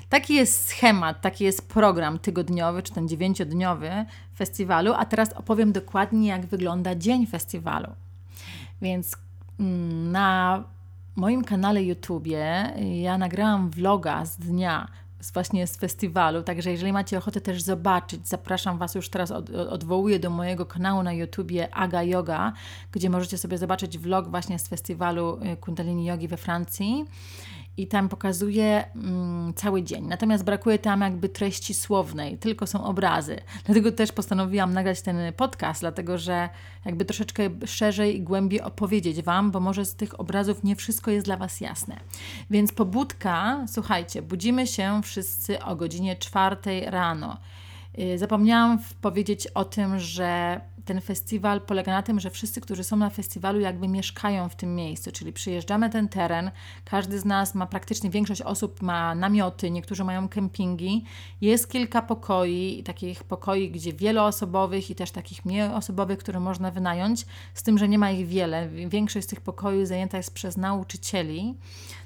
Taki 0.08 0.34
jest 0.34 0.68
schemat, 0.68 1.20
taki 1.20 1.44
jest 1.44 1.68
program 1.68 2.18
tygodniowy, 2.18 2.82
czy 2.82 2.92
ten 2.92 3.08
dziewięciodniowy 3.08 3.90
festiwalu, 4.36 4.92
a 4.96 5.04
teraz 5.04 5.32
opowiem 5.32 5.72
dokładnie, 5.72 6.28
jak 6.28 6.46
wygląda 6.46 6.94
dzień 6.94 7.26
festiwalu. 7.26 7.88
Więc 8.82 9.16
mm, 9.60 10.12
na 10.12 10.64
moim 11.16 11.44
kanale 11.44 11.84
YouTubie 11.84 12.72
ja 13.02 13.18
nagrałam 13.18 13.70
vloga 13.70 14.24
z 14.24 14.36
dnia 14.36 14.88
z 15.26 15.32
właśnie 15.32 15.66
z 15.66 15.76
festiwalu, 15.76 16.42
także 16.42 16.70
jeżeli 16.70 16.92
macie 16.92 17.18
ochotę 17.18 17.40
też 17.40 17.62
zobaczyć, 17.62 18.28
zapraszam 18.28 18.78
Was 18.78 18.94
już 18.94 19.08
teraz, 19.08 19.30
od, 19.30 19.50
odwołuję 19.50 20.18
do 20.18 20.30
mojego 20.30 20.66
kanału 20.66 21.02
na 21.02 21.12
YouTubie 21.12 21.74
Aga 21.74 22.02
Yoga, 22.02 22.52
gdzie 22.92 23.10
możecie 23.10 23.38
sobie 23.38 23.58
zobaczyć 23.58 23.98
vlog 23.98 24.28
właśnie 24.28 24.58
z 24.58 24.68
festiwalu 24.68 25.38
y, 25.52 25.56
Kundalini 25.56 26.04
Yogi 26.04 26.28
we 26.28 26.36
Francji 26.36 27.04
i 27.76 27.86
tam 27.86 28.08
pokazuje 28.08 28.84
mm, 28.94 29.54
cały 29.54 29.82
dzień. 29.82 30.06
Natomiast 30.06 30.44
brakuje 30.44 30.78
tam 30.78 31.00
jakby 31.00 31.28
treści 31.28 31.74
słownej, 31.74 32.38
tylko 32.38 32.66
są 32.66 32.84
obrazy. 32.84 33.40
Dlatego 33.64 33.92
też 33.92 34.12
postanowiłam 34.12 34.72
nagrać 34.72 35.02
ten 35.02 35.32
podcast, 35.32 35.80
dlatego 35.80 36.18
że 36.18 36.48
jakby 36.84 37.04
troszeczkę 37.04 37.50
szerzej 37.66 38.16
i 38.16 38.22
głębiej 38.22 38.60
opowiedzieć 38.60 39.22
Wam, 39.22 39.50
bo 39.50 39.60
może 39.60 39.84
z 39.84 39.94
tych 39.94 40.20
obrazów 40.20 40.64
nie 40.64 40.76
wszystko 40.76 41.10
jest 41.10 41.26
dla 41.26 41.36
Was 41.36 41.60
jasne. 41.60 41.96
Więc 42.50 42.72
pobudka, 42.72 43.64
słuchajcie, 43.68 44.22
budzimy 44.22 44.66
się 44.66 45.00
wszyscy 45.04 45.62
o 45.62 45.76
godzinie 45.76 46.16
czwartej 46.16 46.90
rano. 46.90 47.36
Y, 47.98 48.18
zapomniałam 48.18 48.78
powiedzieć 49.00 49.46
o 49.46 49.64
tym, 49.64 49.98
że 49.98 50.60
ten 50.86 51.00
festiwal 51.00 51.60
polega 51.60 51.92
na 51.92 52.02
tym, 52.02 52.20
że 52.20 52.30
wszyscy, 52.30 52.60
którzy 52.60 52.84
są 52.84 52.96
na 52.96 53.10
festiwalu, 53.10 53.60
jakby 53.60 53.88
mieszkają 53.88 54.48
w 54.48 54.56
tym 54.56 54.74
miejscu, 54.74 55.12
czyli 55.12 55.32
przyjeżdżamy 55.32 55.90
ten 55.90 56.08
teren, 56.08 56.50
każdy 56.84 57.18
z 57.18 57.24
nas 57.24 57.54
ma 57.54 57.66
praktycznie, 57.66 58.10
większość 58.10 58.42
osób 58.42 58.82
ma 58.82 59.14
namioty, 59.14 59.70
niektórzy 59.70 60.04
mają 60.04 60.28
kempingi, 60.28 61.04
jest 61.40 61.70
kilka 61.70 62.02
pokoi, 62.02 62.82
takich 62.82 63.24
pokoi, 63.24 63.70
gdzie 63.70 63.92
wieloosobowych 63.92 64.90
i 64.90 64.94
też 64.94 65.10
takich 65.10 65.44
mniej 65.44 65.62
osobowych, 65.62 66.18
które 66.18 66.40
można 66.40 66.70
wynająć, 66.70 67.26
z 67.54 67.62
tym, 67.62 67.78
że 67.78 67.88
nie 67.88 67.98
ma 67.98 68.10
ich 68.10 68.26
wiele. 68.26 68.68
Większość 68.68 69.26
z 69.26 69.30
tych 69.30 69.40
pokoi 69.40 69.86
zajęta 69.86 70.16
jest 70.16 70.34
przez 70.34 70.56
nauczycieli. 70.56 71.54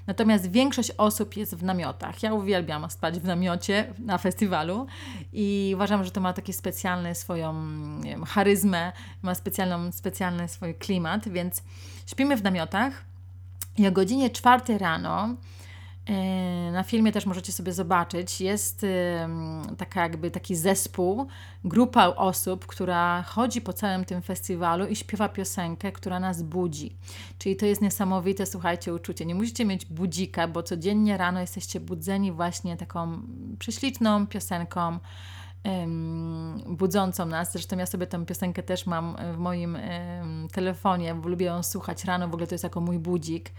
Natomiast 0.06 0.50
większość 0.50 0.90
osób 0.98 1.36
jest 1.36 1.54
w 1.54 1.62
namiotach. 1.62 2.22
Ja 2.22 2.34
uwielbiam 2.34 2.90
spać 2.90 3.20
w 3.20 3.24
namiocie 3.24 3.94
na 3.98 4.18
festiwalu 4.18 4.86
i 5.32 5.72
uważam, 5.74 6.04
że 6.04 6.10
to 6.10 6.20
ma 6.20 6.32
taki 6.32 6.52
specjalny 6.52 7.14
swoją 7.14 7.54
wiem, 8.02 8.24
charyzmę, 8.24 8.69
ma 9.22 9.34
specjalną, 9.34 9.92
specjalny 9.92 10.48
swój 10.48 10.74
klimat, 10.74 11.28
więc 11.28 11.62
śpimy 12.06 12.36
w 12.36 12.42
namiotach 12.42 13.04
i 13.78 13.86
o 13.86 13.92
godzinie 13.92 14.30
czwartej 14.30 14.78
rano 14.78 15.36
E, 16.10 16.72
na 16.72 16.82
filmie 16.82 17.12
też 17.12 17.26
możecie 17.26 17.52
sobie 17.52 17.72
zobaczyć, 17.72 18.40
jest 18.40 18.86
taka 19.78 20.02
jakby 20.02 20.30
taki 20.30 20.56
zespół, 20.56 21.26
grupa 21.64 22.06
osób, 22.06 22.66
która 22.66 23.22
chodzi 23.22 23.60
po 23.60 23.72
całym 23.72 24.04
tym 24.04 24.22
festiwalu 24.22 24.86
i 24.86 24.96
śpiewa 24.96 25.28
piosenkę, 25.28 25.92
która 25.92 26.20
nas 26.20 26.42
budzi. 26.42 26.96
Czyli 27.38 27.56
to 27.56 27.66
jest 27.66 27.82
niesamowite, 27.82 28.46
słuchajcie, 28.46 28.94
uczucie. 28.94 29.26
Nie 29.26 29.34
musicie 29.34 29.64
mieć 29.64 29.86
budzika, 29.86 30.48
bo 30.48 30.62
codziennie 30.62 31.16
rano 31.16 31.40
jesteście 31.40 31.80
budzeni 31.80 32.32
właśnie 32.32 32.76
taką 32.76 33.22
prześliczną 33.58 34.26
piosenką, 34.26 34.98
budzącą 36.66 37.26
nas. 37.26 37.52
Zresztą 37.52 37.78
ja 37.78 37.86
sobie 37.86 38.06
tę 38.06 38.26
piosenkę 38.26 38.62
też 38.62 38.86
mam 38.86 39.16
w 39.34 39.36
moim 39.36 39.78
telefonie, 40.52 41.14
bo 41.14 41.28
lubię 41.28 41.46
ją 41.46 41.62
słuchać 41.62 42.04
rano, 42.04 42.28
w 42.28 42.34
ogóle 42.34 42.46
to 42.46 42.54
jest 42.54 42.64
jako 42.64 42.80
mój 42.80 42.98
budzik 42.98 43.52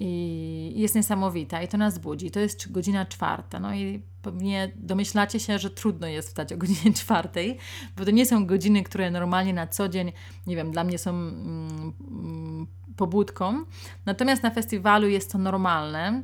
i 0.00 0.72
jest 0.76 0.94
niesamowita 0.94 1.62
i 1.62 1.68
to 1.68 1.78
nas 1.78 1.98
budzi. 1.98 2.30
To 2.30 2.40
jest 2.40 2.72
godzina 2.72 3.06
czwarta. 3.06 3.60
No 3.60 3.74
i 3.74 4.02
pewnie 4.22 4.72
domyślacie 4.76 5.40
się, 5.40 5.58
że 5.58 5.70
trudno 5.70 6.06
jest 6.06 6.28
wstać 6.28 6.52
o 6.52 6.56
godzinie 6.56 6.94
czwartej, 7.02 7.58
bo 7.96 8.04
to 8.04 8.10
nie 8.10 8.26
są 8.26 8.46
godziny, 8.46 8.82
które 8.82 9.10
normalnie 9.10 9.54
na 9.54 9.66
co 9.66 9.88
dzień, 9.88 10.12
nie 10.46 10.56
wiem, 10.56 10.70
dla 10.70 10.84
mnie 10.84 10.98
są 10.98 11.10
mm, 11.10 11.92
mm 12.10 12.66
pobudką. 12.96 13.64
Natomiast 14.06 14.42
na 14.42 14.50
festiwalu 14.50 15.08
jest 15.08 15.32
to 15.32 15.38
normalne. 15.38 16.22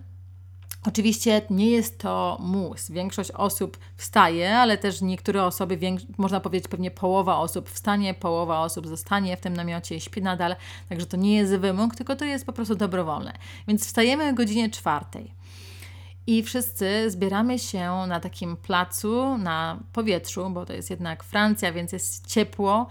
Oczywiście 0.86 1.42
nie 1.50 1.70
jest 1.70 1.98
to 1.98 2.38
mus. 2.40 2.90
Większość 2.90 3.30
osób 3.30 3.78
wstaje, 3.96 4.56
ale 4.58 4.78
też 4.78 5.00
niektóre 5.00 5.44
osoby, 5.44 5.78
można 6.18 6.40
powiedzieć 6.40 6.68
pewnie 6.68 6.90
połowa 6.90 7.38
osób 7.38 7.70
wstanie, 7.70 8.14
połowa 8.14 8.60
osób 8.60 8.86
zostanie 8.86 9.36
w 9.36 9.40
tym 9.40 9.56
namiocie 9.56 9.96
i 9.96 10.00
śpi 10.00 10.22
nadal. 10.22 10.56
Także 10.88 11.06
to 11.06 11.16
nie 11.16 11.36
jest 11.36 11.56
wymóg, 11.56 11.96
tylko 11.96 12.16
to 12.16 12.24
jest 12.24 12.46
po 12.46 12.52
prostu 12.52 12.74
dobrowolne. 12.74 13.32
Więc 13.68 13.86
wstajemy 13.86 14.28
o 14.28 14.34
godzinie 14.34 14.70
czwartej. 14.70 15.34
I 16.26 16.42
wszyscy 16.42 17.10
zbieramy 17.10 17.58
się 17.58 18.04
na 18.08 18.20
takim 18.20 18.56
placu, 18.56 19.38
na 19.38 19.78
powietrzu, 19.92 20.50
bo 20.50 20.66
to 20.66 20.72
jest 20.72 20.90
jednak 20.90 21.24
Francja, 21.24 21.72
więc 21.72 21.92
jest 21.92 22.26
ciepło 22.26 22.86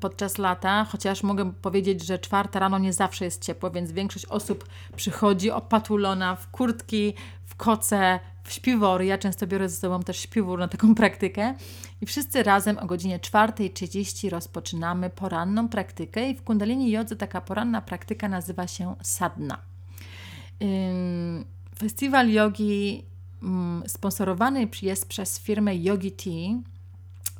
podczas 0.00 0.38
lata, 0.38 0.84
chociaż 0.84 1.22
mogę 1.22 1.52
powiedzieć, 1.52 2.06
że 2.06 2.18
czwarta 2.18 2.58
rano 2.58 2.78
nie 2.78 2.92
zawsze 2.92 3.24
jest 3.24 3.42
ciepło, 3.42 3.70
więc 3.70 3.92
większość 3.92 4.26
osób 4.26 4.68
przychodzi 4.96 5.50
opatulona 5.50 6.36
w 6.36 6.50
kurtki, 6.50 7.14
w 7.44 7.54
koce, 7.54 8.20
w 8.44 8.52
śpiwory. 8.52 9.06
Ja 9.06 9.18
często 9.18 9.46
biorę 9.46 9.68
ze 9.68 9.76
sobą 9.76 10.02
też 10.02 10.18
śpiwór 10.18 10.58
na 10.58 10.68
taką 10.68 10.94
praktykę. 10.94 11.54
I 12.00 12.06
wszyscy 12.06 12.42
razem 12.42 12.78
o 12.78 12.86
godzinie 12.86 13.18
4.30 13.18 14.30
rozpoczynamy 14.30 15.10
poranną 15.10 15.68
praktykę 15.68 16.30
i 16.30 16.34
w 16.34 16.42
Kundalini 16.42 16.90
Jodze 16.90 17.16
taka 17.16 17.40
poranna 17.40 17.82
praktyka 17.82 18.28
nazywa 18.28 18.66
się 18.66 18.94
sadna. 19.02 19.58
Festiwal 21.78 22.30
jogi 22.30 23.04
sponsorowany 23.86 24.68
jest 24.82 25.08
przez 25.08 25.40
firmę 25.40 25.76
Yogi 25.76 26.12
Tea, 26.12 26.71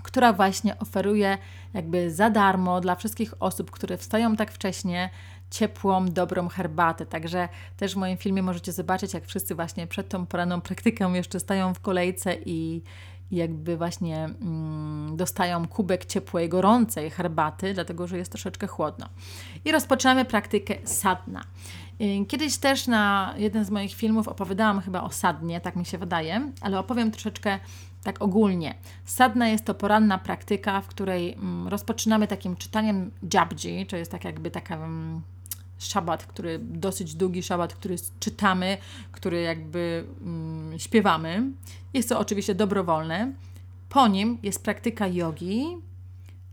która 0.02 0.32
właśnie 0.32 0.78
oferuje 0.78 1.38
jakby 1.74 2.10
za 2.10 2.30
darmo 2.30 2.80
dla 2.80 2.94
wszystkich 2.94 3.34
osób, 3.40 3.70
które 3.70 3.96
wstają 3.96 4.36
tak 4.36 4.52
wcześnie, 4.52 5.10
ciepłą, 5.50 6.06
dobrą 6.06 6.48
herbatę. 6.48 7.06
Także 7.06 7.48
też 7.76 7.94
w 7.94 7.96
moim 7.96 8.16
filmie 8.16 8.42
możecie 8.42 8.72
zobaczyć, 8.72 9.14
jak 9.14 9.26
wszyscy 9.26 9.54
właśnie 9.54 9.86
przed 9.86 10.08
tą 10.08 10.26
poranną 10.26 10.60
praktyką 10.60 11.12
jeszcze 11.12 11.40
stają 11.40 11.74
w 11.74 11.80
kolejce 11.80 12.36
i 12.46 12.82
jakby 13.30 13.76
właśnie 13.76 14.24
mm, 14.24 15.16
dostają 15.16 15.68
kubek 15.68 16.04
ciepłej, 16.04 16.48
gorącej 16.48 17.10
herbaty, 17.10 17.74
dlatego 17.74 18.06
że 18.06 18.18
jest 18.18 18.32
troszeczkę 18.32 18.66
chłodno. 18.66 19.08
I 19.64 19.72
rozpoczynamy 19.72 20.24
praktykę 20.24 20.74
sadna. 20.84 21.44
Y, 22.00 22.26
kiedyś 22.26 22.56
też 22.56 22.86
na 22.86 23.34
jeden 23.36 23.64
z 23.64 23.70
moich 23.70 23.94
filmów 23.94 24.28
opowiadałam 24.28 24.80
chyba 24.80 25.02
o 25.02 25.10
sadnie, 25.10 25.60
tak 25.60 25.76
mi 25.76 25.86
się 25.86 25.98
wydaje, 25.98 26.52
ale 26.60 26.78
opowiem 26.78 27.10
troszeczkę 27.10 27.58
tak 28.02 28.22
ogólnie. 28.22 28.74
Sadna 29.04 29.48
jest 29.48 29.64
to 29.64 29.74
poranna 29.74 30.18
praktyka, 30.18 30.80
w 30.80 30.86
której 30.86 31.32
mm, 31.32 31.68
rozpoczynamy 31.68 32.26
takim 32.26 32.56
czytaniem 32.56 33.10
jabji, 33.34 33.86
to 33.86 33.96
jest 33.96 34.10
tak 34.10 34.24
jakby 34.24 34.50
taka 34.50 34.76
mm, 34.76 35.22
szabat, 35.78 36.26
który 36.26 36.58
dosyć 36.58 37.14
długi 37.14 37.42
szabat, 37.42 37.74
który 37.74 37.96
czytamy, 38.20 38.78
który 39.12 39.42
jakby 39.42 40.04
mm, 40.20 40.78
śpiewamy. 40.78 41.42
Jest 41.94 42.08
to 42.08 42.18
oczywiście 42.18 42.54
dobrowolne. 42.54 43.32
Po 43.88 44.08
nim 44.08 44.38
jest 44.42 44.64
praktyka 44.64 45.06
jogi, 45.06 45.76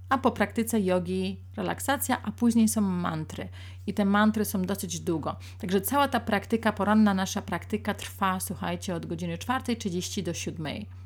a 0.10 0.18
po 0.18 0.32
praktyce 0.32 0.82
jogi 0.82 1.38
relaksacja, 1.58 2.22
a 2.24 2.32
później 2.32 2.68
są 2.68 2.82
mantry. 2.82 3.50
I 3.88 3.94
te 3.94 4.06
mantry 4.06 4.46
są 4.46 4.62
dosyć 4.62 5.00
długo. 5.00 5.36
Także 5.60 5.82
cała 5.82 6.08
ta 6.08 6.20
praktyka, 6.20 6.74
poranna 6.74 7.13
nasza 7.13 7.41
praktyka 7.41 7.94
trwa, 7.94 8.39
słuchajcie, 8.39 8.96
od 8.96 9.06
godziny 9.06 9.38
4.30 9.38 10.24
do 10.24 10.32
7.00. 10.32 10.99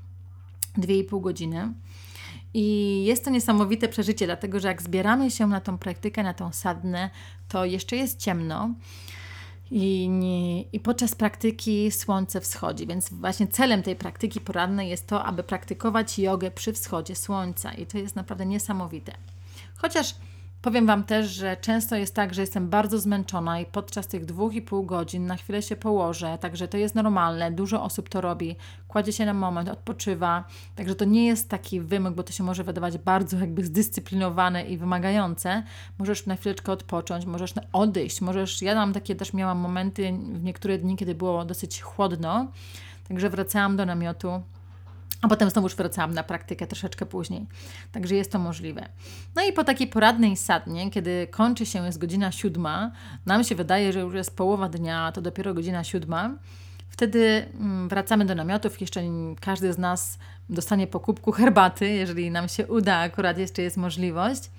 2,5 0.77 1.21
godziny. 1.21 1.73
I 2.53 3.03
jest 3.05 3.25
to 3.25 3.31
niesamowite 3.31 3.87
przeżycie, 3.87 4.25
dlatego 4.25 4.59
że 4.59 4.67
jak 4.67 4.81
zbieramy 4.81 5.31
się 5.31 5.47
na 5.47 5.61
tą 5.61 5.77
praktykę, 5.77 6.23
na 6.23 6.33
tą 6.33 6.51
sadnę, 6.51 7.09
to 7.47 7.65
jeszcze 7.65 7.95
jest 7.95 8.19
ciemno. 8.19 8.73
I, 9.71 10.09
nie, 10.09 10.61
I 10.61 10.79
podczas 10.79 11.15
praktyki 11.15 11.91
słońce 11.91 12.41
wschodzi, 12.41 12.87
więc 12.87 13.09
właśnie 13.09 13.47
celem 13.47 13.83
tej 13.83 13.95
praktyki 13.95 14.41
porannej 14.41 14.89
jest 14.89 15.07
to, 15.07 15.23
aby 15.23 15.43
praktykować 15.43 16.19
jogę 16.19 16.51
przy 16.51 16.73
wschodzie 16.73 17.15
słońca, 17.15 17.73
i 17.73 17.85
to 17.85 17.97
jest 17.97 18.15
naprawdę 18.15 18.45
niesamowite. 18.45 19.11
Chociaż 19.75 20.15
Powiem 20.63 20.85
Wam 20.85 21.03
też, 21.03 21.27
że 21.27 21.57
często 21.57 21.95
jest 21.95 22.15
tak, 22.15 22.33
że 22.33 22.41
jestem 22.41 22.69
bardzo 22.69 22.99
zmęczona 22.99 23.59
i 23.59 23.65
podczas 23.65 24.07
tych 24.07 24.25
dwóch 24.25 24.53
i 24.53 24.61
pół 24.61 24.83
godzin 24.83 25.25
na 25.25 25.35
chwilę 25.35 25.61
się 25.61 25.75
położę, 25.75 26.37
także 26.41 26.67
to 26.67 26.77
jest 26.77 26.95
normalne, 26.95 27.51
dużo 27.51 27.83
osób 27.83 28.09
to 28.09 28.21
robi, 28.21 28.55
kładzie 28.87 29.13
się 29.13 29.25
na 29.25 29.33
moment, 29.33 29.69
odpoczywa, 29.69 30.43
także 30.75 30.95
to 30.95 31.05
nie 31.05 31.25
jest 31.25 31.49
taki 31.49 31.81
wymóg, 31.81 32.13
bo 32.13 32.23
to 32.23 32.33
się 32.33 32.43
może 32.43 32.63
wydawać 32.63 32.97
bardzo 32.97 33.37
jakby 33.37 33.65
zdyscyplinowane 33.65 34.65
i 34.65 34.77
wymagające. 34.77 35.63
Możesz 35.99 36.25
na 36.25 36.35
chwileczkę 36.35 36.71
odpocząć, 36.71 37.25
możesz 37.25 37.53
odejść, 37.73 38.21
możesz, 38.21 38.61
ja 38.61 38.75
mam 38.75 38.93
takie 38.93 39.15
też 39.15 39.33
miałam 39.33 39.57
momenty 39.57 40.13
w 40.33 40.43
niektóre 40.43 40.77
dni, 40.77 40.95
kiedy 40.95 41.15
było 41.15 41.45
dosyć 41.45 41.81
chłodno, 41.81 42.47
także 43.07 43.29
wracałam 43.29 43.77
do 43.77 43.85
namiotu, 43.85 44.41
a 45.23 45.27
potem 45.27 45.49
znowu 45.49 45.65
już 45.65 45.75
wracałam 45.75 46.13
na 46.13 46.23
praktykę 46.23 46.67
troszeczkę 46.67 47.05
później. 47.05 47.45
Także 47.91 48.15
jest 48.15 48.31
to 48.31 48.39
możliwe. 48.39 48.89
No 49.35 49.45
i 49.45 49.53
po 49.53 49.63
takiej 49.63 49.87
poradnej 49.87 50.37
sadnie, 50.37 50.91
kiedy 50.91 51.27
kończy 51.31 51.65
się, 51.65 51.85
jest 51.85 51.97
godzina 51.97 52.31
siódma, 52.31 52.91
nam 53.25 53.43
się 53.43 53.55
wydaje, 53.55 53.93
że 53.93 53.99
już 53.99 54.13
jest 54.13 54.35
połowa 54.35 54.69
dnia, 54.69 55.11
to 55.11 55.21
dopiero 55.21 55.53
godzina 55.53 55.83
siódma. 55.83 56.37
Wtedy 56.89 57.45
mm, 57.59 57.89
wracamy 57.89 58.25
do 58.25 58.35
namiotów, 58.35 58.81
jeszcze 58.81 59.01
każdy 59.41 59.73
z 59.73 59.77
nas 59.77 60.17
dostanie 60.49 60.87
po 60.87 60.99
kubku 60.99 61.31
herbaty, 61.31 61.89
jeżeli 61.89 62.31
nam 62.31 62.47
się 62.47 62.67
uda, 62.67 62.97
akurat 62.97 63.37
jeszcze 63.37 63.61
jest 63.61 63.77
możliwość. 63.77 64.51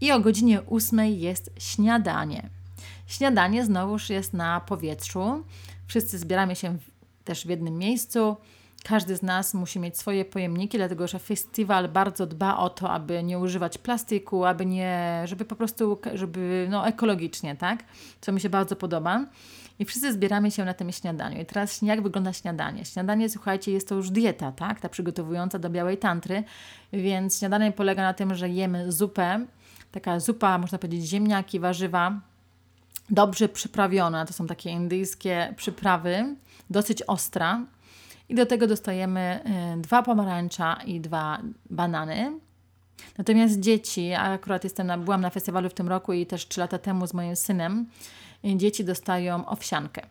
I 0.00 0.12
o 0.12 0.20
godzinie 0.20 0.62
ósmej 0.62 1.20
jest 1.20 1.50
śniadanie. 1.58 2.48
Śniadanie 3.06 3.64
znowuż 3.64 4.10
jest 4.10 4.32
na 4.32 4.60
powietrzu. 4.60 5.44
Wszyscy 5.86 6.18
zbieramy 6.18 6.56
się 6.56 6.78
też 7.24 7.46
w 7.46 7.48
jednym 7.48 7.78
miejscu 7.78 8.36
każdy 8.84 9.16
z 9.16 9.22
nas 9.22 9.54
musi 9.54 9.80
mieć 9.80 9.98
swoje 9.98 10.24
pojemniki, 10.24 10.78
dlatego 10.78 11.08
że 11.08 11.18
festiwal 11.18 11.88
bardzo 11.88 12.26
dba 12.26 12.56
o 12.56 12.70
to, 12.70 12.90
aby 12.90 13.22
nie 13.22 13.38
używać 13.38 13.78
plastiku, 13.78 14.44
aby 14.44 14.66
nie, 14.66 15.22
żeby 15.24 15.44
po 15.44 15.56
prostu, 15.56 15.98
żeby 16.14 16.66
no 16.70 16.86
ekologicznie, 16.86 17.56
tak? 17.56 17.84
Co 18.20 18.32
mi 18.32 18.40
się 18.40 18.48
bardzo 18.48 18.76
podoba. 18.76 19.24
I 19.78 19.84
wszyscy 19.84 20.12
zbieramy 20.12 20.50
się 20.50 20.64
na 20.64 20.74
tym 20.74 20.92
śniadaniu. 20.92 21.40
I 21.40 21.46
teraz 21.46 21.82
jak 21.82 22.02
wygląda 22.02 22.32
śniadanie? 22.32 22.84
Śniadanie, 22.84 23.28
słuchajcie, 23.28 23.72
jest 23.72 23.88
to 23.88 23.94
już 23.94 24.10
dieta, 24.10 24.52
tak? 24.52 24.80
Ta 24.80 24.88
przygotowująca 24.88 25.58
do 25.58 25.70
białej 25.70 25.98
tantry. 25.98 26.44
Więc 26.92 27.38
śniadanie 27.38 27.72
polega 27.72 28.02
na 28.02 28.14
tym, 28.14 28.34
że 28.34 28.48
jemy 28.48 28.92
zupę. 28.92 29.46
Taka 29.92 30.20
zupa, 30.20 30.58
można 30.58 30.78
powiedzieć, 30.78 31.06
ziemniaki, 31.06 31.60
warzywa, 31.60 32.20
dobrze 33.10 33.48
przyprawiona. 33.48 34.26
To 34.26 34.32
są 34.32 34.46
takie 34.46 34.70
indyjskie 34.70 35.54
przyprawy, 35.56 36.36
dosyć 36.70 37.02
ostra 37.02 37.60
i 38.28 38.34
do 38.34 38.46
tego 38.46 38.66
dostajemy 38.66 39.40
y, 39.76 39.80
dwa 39.80 40.02
pomarańcza 40.02 40.78
i 40.86 41.00
dwa 41.00 41.42
banany. 41.70 42.32
Natomiast 43.18 43.60
dzieci, 43.60 44.12
a 44.12 44.22
akurat 44.22 44.64
jestem 44.64 44.86
na, 44.86 44.98
byłam 44.98 45.20
na 45.20 45.30
festiwalu 45.30 45.68
w 45.68 45.74
tym 45.74 45.88
roku 45.88 46.12
i 46.12 46.26
też 46.26 46.48
trzy 46.48 46.60
lata 46.60 46.78
temu 46.78 47.06
z 47.06 47.14
moim 47.14 47.36
synem, 47.36 47.86
y, 48.44 48.56
dzieci 48.56 48.84
dostają 48.84 49.46
owsiankę 49.46 50.02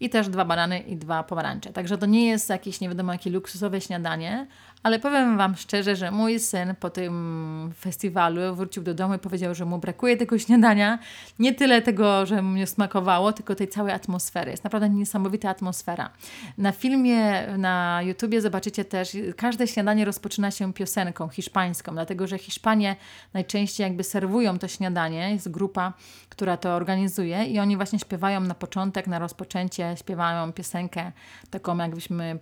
i 0.00 0.10
też 0.10 0.28
dwa 0.28 0.44
banany 0.44 0.78
i 0.78 0.96
dwa 0.96 1.22
pomarańcze. 1.22 1.72
Także 1.72 1.98
to 1.98 2.06
nie 2.06 2.26
jest 2.26 2.48
jakieś 2.48 2.80
nie 2.80 2.88
wiadomo 2.88 3.12
jakie 3.12 3.30
luksusowe 3.30 3.80
śniadanie, 3.80 4.46
ale 4.86 4.98
powiem 4.98 5.36
Wam 5.36 5.56
szczerze, 5.56 5.96
że 5.96 6.10
mój 6.10 6.38
syn 6.38 6.74
po 6.80 6.90
tym 6.90 7.72
festiwalu 7.78 8.54
wrócił 8.54 8.82
do 8.82 8.94
domu 8.94 9.14
i 9.14 9.18
powiedział, 9.18 9.54
że 9.54 9.64
mu 9.64 9.78
brakuje 9.78 10.16
tego 10.16 10.38
śniadania. 10.38 10.98
Nie 11.38 11.54
tyle 11.54 11.82
tego, 11.82 12.26
że 12.26 12.42
mu 12.42 12.56
nie 12.56 12.66
smakowało, 12.66 13.32
tylko 13.32 13.54
tej 13.54 13.68
całej 13.68 13.92
atmosfery. 13.92 14.50
Jest 14.50 14.64
naprawdę 14.64 14.88
niesamowita 14.88 15.50
atmosfera. 15.50 16.10
Na 16.58 16.72
filmie 16.72 17.46
na 17.58 18.00
YouTubie 18.02 18.40
zobaczycie 18.40 18.84
też, 18.84 19.16
każde 19.36 19.66
śniadanie 19.66 20.04
rozpoczyna 20.04 20.50
się 20.50 20.72
piosenką 20.72 21.28
hiszpańską, 21.28 21.92
dlatego 21.92 22.26
że 22.26 22.38
Hiszpanie 22.38 22.96
najczęściej 23.34 23.84
jakby 23.84 24.04
serwują 24.04 24.58
to 24.58 24.68
śniadanie. 24.68 25.32
Jest 25.32 25.50
grupa, 25.50 25.92
która 26.28 26.56
to 26.56 26.74
organizuje 26.74 27.44
i 27.44 27.58
oni 27.58 27.76
właśnie 27.76 27.98
śpiewają 27.98 28.40
na 28.40 28.54
początek, 28.54 29.06
na 29.06 29.18
rozpoczęcie, 29.18 29.94
śpiewają 29.98 30.52
piosenkę 30.52 31.12
taką 31.50 31.78
jakbyśmy 31.78 32.38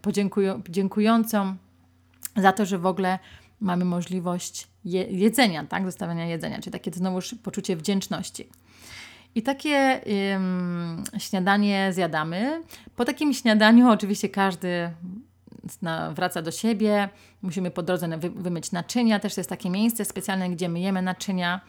podziękującą 0.64 1.56
za 2.36 2.52
to, 2.52 2.66
że 2.66 2.78
w 2.78 2.86
ogóle 2.86 3.18
mamy 3.60 3.84
możliwość 3.84 4.68
je 4.84 5.02
jedzenia, 5.02 5.64
tak? 5.64 5.84
Zostawiania 5.84 6.26
jedzenia, 6.26 6.58
czyli 6.58 6.72
takie 6.72 6.90
znowuż 6.90 7.34
poczucie 7.42 7.76
wdzięczności. 7.76 8.48
I 9.34 9.42
takie 9.42 10.00
ym, 10.34 11.04
śniadanie 11.18 11.92
zjadamy. 11.92 12.62
Po 12.96 13.04
takim 13.04 13.34
śniadaniu 13.34 13.90
oczywiście 13.90 14.28
każdy 14.28 14.90
na, 15.82 16.10
wraca 16.10 16.42
do 16.42 16.50
siebie. 16.50 17.08
Musimy 17.42 17.70
po 17.70 17.82
drodze 17.82 18.18
wy, 18.18 18.30
wymyć 18.30 18.72
naczynia. 18.72 19.20
Też 19.20 19.36
jest 19.36 19.50
takie 19.50 19.70
miejsce 19.70 20.04
specjalne, 20.04 20.50
gdzie 20.50 20.68
myjemy 20.68 21.02
naczynia. 21.02 21.60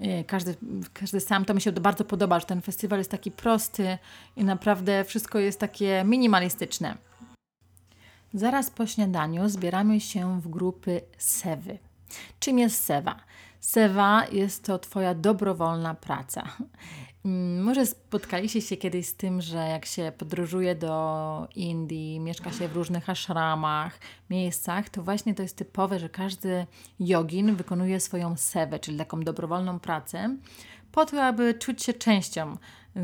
Y, 0.00 0.24
każdy, 0.26 0.54
każdy 0.92 1.20
sam, 1.20 1.44
to 1.44 1.54
mi 1.54 1.60
się 1.60 1.72
bardzo 1.72 2.04
podoba, 2.04 2.40
że 2.40 2.46
ten 2.46 2.62
festiwal 2.62 2.98
jest 2.98 3.10
taki 3.10 3.30
prosty 3.30 3.98
i 4.36 4.44
naprawdę 4.44 5.04
wszystko 5.04 5.38
jest 5.38 5.60
takie 5.60 6.04
minimalistyczne. 6.04 7.07
Zaraz 8.34 8.70
po 8.70 8.86
śniadaniu 8.86 9.48
zbieramy 9.48 10.00
się 10.00 10.40
w 10.40 10.48
grupy 10.48 11.00
sewy. 11.18 11.78
Czym 12.40 12.58
jest 12.58 12.84
sewa? 12.84 13.16
Sewa 13.60 14.26
jest 14.32 14.64
to 14.64 14.78
Twoja 14.78 15.14
dobrowolna 15.14 15.94
praca. 15.94 16.42
Mm, 17.24 17.62
może 17.62 17.86
spotkaliście 17.86 18.60
się 18.60 18.76
kiedyś 18.76 19.06
z 19.06 19.14
tym, 19.14 19.40
że 19.40 19.56
jak 19.56 19.86
się 19.86 20.12
podróżuje 20.18 20.74
do 20.74 21.48
Indii, 21.54 22.20
mieszka 22.20 22.52
się 22.52 22.68
w 22.68 22.76
różnych 22.76 23.10
ashramach, 23.10 23.98
miejscach, 24.30 24.88
to 24.88 25.02
właśnie 25.02 25.34
to 25.34 25.42
jest 25.42 25.56
typowe, 25.56 25.98
że 25.98 26.08
każdy 26.08 26.66
jogin 27.00 27.56
wykonuje 27.56 28.00
swoją 28.00 28.36
sewę, 28.36 28.78
czyli 28.78 28.98
taką 28.98 29.20
dobrowolną 29.20 29.80
pracę, 29.80 30.36
po 30.92 31.06
to, 31.06 31.24
aby 31.24 31.54
czuć 31.54 31.82
się 31.82 31.92
częścią 31.94 32.56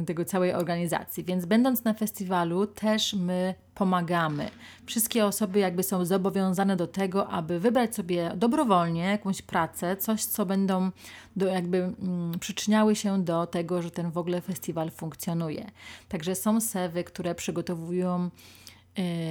tego 0.07 0.25
całej 0.25 0.53
organizacji. 0.53 1.25
Więc 1.25 1.47
będąc 1.47 1.85
na 1.85 1.95
festiwalu 1.95 2.67
też 2.67 3.15
my 3.15 3.55
pomagamy. 3.75 4.51
Wszystkie 4.87 5.27
osoby 5.27 5.59
jakby 5.59 5.83
są 5.83 6.05
zobowiązane 6.05 6.77
do 6.77 6.87
tego, 6.87 7.29
aby 7.29 7.61
wybrać 7.61 7.95
sobie 7.95 8.33
dobrowolnie 8.37 9.03
jakąś 9.03 9.43
pracę, 9.43 9.97
coś 9.97 10.25
co 10.25 10.47
będą 10.47 10.91
do, 11.37 11.47
jakby 11.47 11.79
mm, 11.79 12.39
przyczyniały 12.41 12.97
się 12.97 13.25
do 13.25 13.47
tego, 13.47 13.83
że 13.83 13.91
ten 13.91 14.11
w 14.11 14.19
ogóle 14.19 14.41
festiwal 14.41 14.91
funkcjonuje. 14.91 15.71
Także 16.09 16.35
są 16.35 16.61
sewy, 16.61 17.05
które 17.05 17.35
przygotowują 17.35 18.31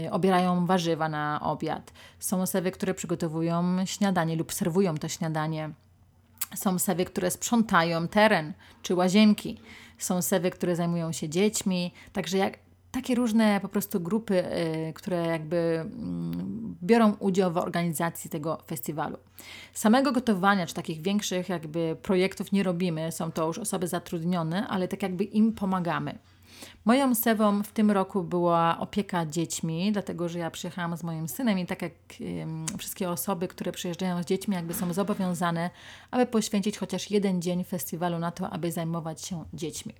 Yy, 0.03 0.11
obierają 0.11 0.65
warzywa 0.65 1.09
na 1.09 1.39
obiad. 1.41 1.93
Są 2.19 2.41
osoby, 2.41 2.71
które 2.71 2.93
przygotowują 2.93 3.85
śniadanie 3.85 4.35
lub 4.35 4.53
serwują 4.53 4.97
to 4.97 5.07
śniadanie. 5.07 5.69
Są 6.55 6.79
sewy, 6.79 7.05
które 7.05 7.31
sprzątają 7.31 8.07
teren 8.07 8.53
czy 8.81 8.95
łazienki. 8.95 9.59
Są 9.97 10.21
sewy, 10.21 10.51
które 10.51 10.75
zajmują 10.75 11.11
się 11.11 11.29
dziećmi. 11.29 11.91
Także 12.13 12.37
jak, 12.37 12.59
takie 12.91 13.15
różne 13.15 13.59
po 13.61 13.67
prostu 13.69 13.99
grupy, 13.99 14.43
y, 14.89 14.93
które 14.93 15.27
jakby 15.27 15.55
y, 15.55 15.85
biorą 16.83 17.15
udział 17.19 17.51
w 17.51 17.57
organizacji 17.57 18.29
tego 18.29 18.57
festiwalu. 18.67 19.17
Samego 19.73 20.11
gotowania, 20.11 20.67
czy 20.67 20.73
takich 20.73 21.01
większych 21.01 21.49
jakby 21.49 21.97
projektów 22.01 22.51
nie 22.51 22.63
robimy, 22.63 23.11
są 23.11 23.31
to 23.31 23.47
już 23.47 23.57
osoby 23.57 23.87
zatrudnione, 23.87 24.67
ale 24.67 24.87
tak 24.87 25.03
jakby 25.03 25.23
im 25.23 25.53
pomagamy. 25.53 26.17
Moją 26.85 27.15
sewą 27.15 27.63
w 27.63 27.71
tym 27.71 27.91
roku 27.91 28.23
była 28.23 28.79
opieka 28.79 29.25
dziećmi, 29.25 29.91
dlatego 29.91 30.29
że 30.29 30.39
ja 30.39 30.51
przyjechałam 30.51 30.97
z 30.97 31.03
moim 31.03 31.27
synem 31.27 31.59
i 31.59 31.65
tak 31.65 31.81
jak 31.81 31.93
wszystkie 32.77 33.09
osoby, 33.09 33.47
które 33.47 33.71
przyjeżdżają 33.71 34.23
z 34.23 34.25
dziećmi, 34.25 34.55
jakby 34.55 34.73
są 34.73 34.93
zobowiązane, 34.93 35.69
aby 36.11 36.25
poświęcić 36.25 36.77
chociaż 36.77 37.11
jeden 37.11 37.41
dzień 37.41 37.63
festiwalu 37.63 38.19
na 38.19 38.31
to, 38.31 38.49
aby 38.49 38.71
zajmować 38.71 39.25
się 39.25 39.45
dziećmi. 39.53 39.93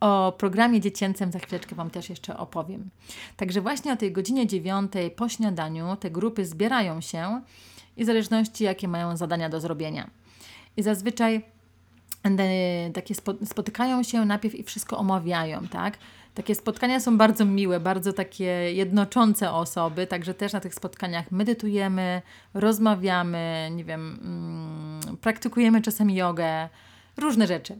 O 0.00 0.32
programie 0.38 0.80
dziecięcym 0.80 1.32
za 1.32 1.38
chwileczkę 1.38 1.74
Wam 1.74 1.90
też 1.90 2.10
jeszcze 2.10 2.36
opowiem. 2.36 2.90
Także 3.36 3.60
właśnie 3.60 3.92
o 3.92 3.96
tej 3.96 4.12
godzinie 4.12 4.46
dziewiątej 4.46 5.10
po 5.10 5.28
śniadaniu 5.28 5.96
te 5.96 6.10
grupy 6.10 6.46
zbierają 6.46 7.00
się 7.00 7.42
i 7.96 8.04
w 8.04 8.06
zależności 8.06 8.64
jakie 8.64 8.88
mają 8.88 9.16
zadania 9.16 9.48
do 9.48 9.60
zrobienia. 9.60 10.10
I 10.76 10.82
zazwyczaj 10.82 11.42
takie 12.94 13.14
spotykają 13.44 14.02
się 14.02 14.24
najpierw 14.24 14.54
i 14.54 14.62
wszystko 14.62 14.98
omawiają, 14.98 15.68
tak? 15.68 15.98
Takie 16.34 16.54
spotkania 16.54 17.00
są 17.00 17.18
bardzo 17.18 17.44
miłe, 17.44 17.80
bardzo 17.80 18.12
takie 18.12 18.44
jednoczące 18.74 19.52
osoby, 19.52 20.06
także 20.06 20.34
też 20.34 20.52
na 20.52 20.60
tych 20.60 20.74
spotkaniach 20.74 21.32
medytujemy, 21.32 22.22
rozmawiamy, 22.54 23.68
nie 23.72 23.84
wiem, 23.84 24.18
mm, 24.22 25.16
praktykujemy 25.16 25.82
czasem 25.82 26.10
jogę, 26.10 26.68
różne 27.16 27.46
rzeczy. 27.46 27.78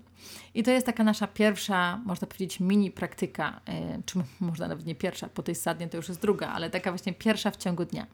I 0.55 0.63
to 0.63 0.71
jest 0.71 0.87
taka 0.87 1.05
nasza 1.05 1.27
pierwsza, 1.27 2.01
można 2.05 2.27
powiedzieć, 2.27 2.61
mini 2.61 2.91
praktyka, 2.91 3.61
yy, 3.69 4.03
czy 4.07 4.19
można 4.41 4.69
nawet 4.69 4.87
nie 4.87 4.95
pierwsza, 4.95 5.29
po 5.29 5.43
tej 5.43 5.55
sadnie 5.55 5.89
to 5.89 5.97
już 5.97 6.09
jest 6.09 6.21
druga, 6.21 6.49
ale 6.49 6.71
taka 6.71 6.91
właśnie 6.91 7.13
pierwsza 7.13 7.51
w 7.51 7.57
ciągu 7.57 7.85
dnia. 7.85 8.07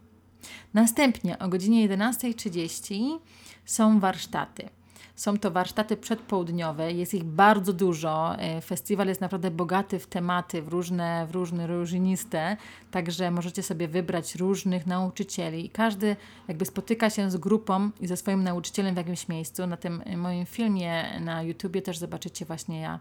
Następnie 0.74 1.38
o 1.38 1.48
godzinie 1.48 1.88
11.30 1.88 3.18
są 3.64 4.00
warsztaty. 4.00 4.68
Są 5.16 5.38
to 5.38 5.50
warsztaty 5.50 5.96
przedpołudniowe, 5.96 6.92
jest 6.92 7.14
ich 7.14 7.24
bardzo 7.24 7.72
dużo. 7.72 8.38
E, 8.38 8.60
festiwal 8.60 9.08
jest 9.08 9.20
naprawdę 9.20 9.50
bogaty 9.50 9.98
w 9.98 10.06
tematy, 10.06 10.62
w 10.62 10.68
różne, 10.68 11.26
w 11.26 11.34
różne 11.34 11.66
różniste, 11.66 12.56
także 12.90 13.30
możecie 13.30 13.62
sobie 13.62 13.88
wybrać 13.88 14.34
różnych 14.34 14.86
nauczycieli. 14.86 15.70
Każdy 15.70 16.16
jakby 16.48 16.64
spotyka 16.64 17.10
się 17.10 17.30
z 17.30 17.36
grupą 17.36 17.90
i 18.00 18.06
ze 18.06 18.16
swoim 18.16 18.42
nauczycielem 18.42 18.94
w 18.94 18.98
jakimś 18.98 19.28
miejscu. 19.28 19.66
Na 19.66 19.76
tym 19.76 20.02
moim 20.16 20.46
filmie 20.46 21.20
na 21.20 21.42
YouTubie 21.42 21.82
też 21.82 21.98
zobaczycie 21.98 22.44
właśnie 22.44 22.80
ja 22.80 23.00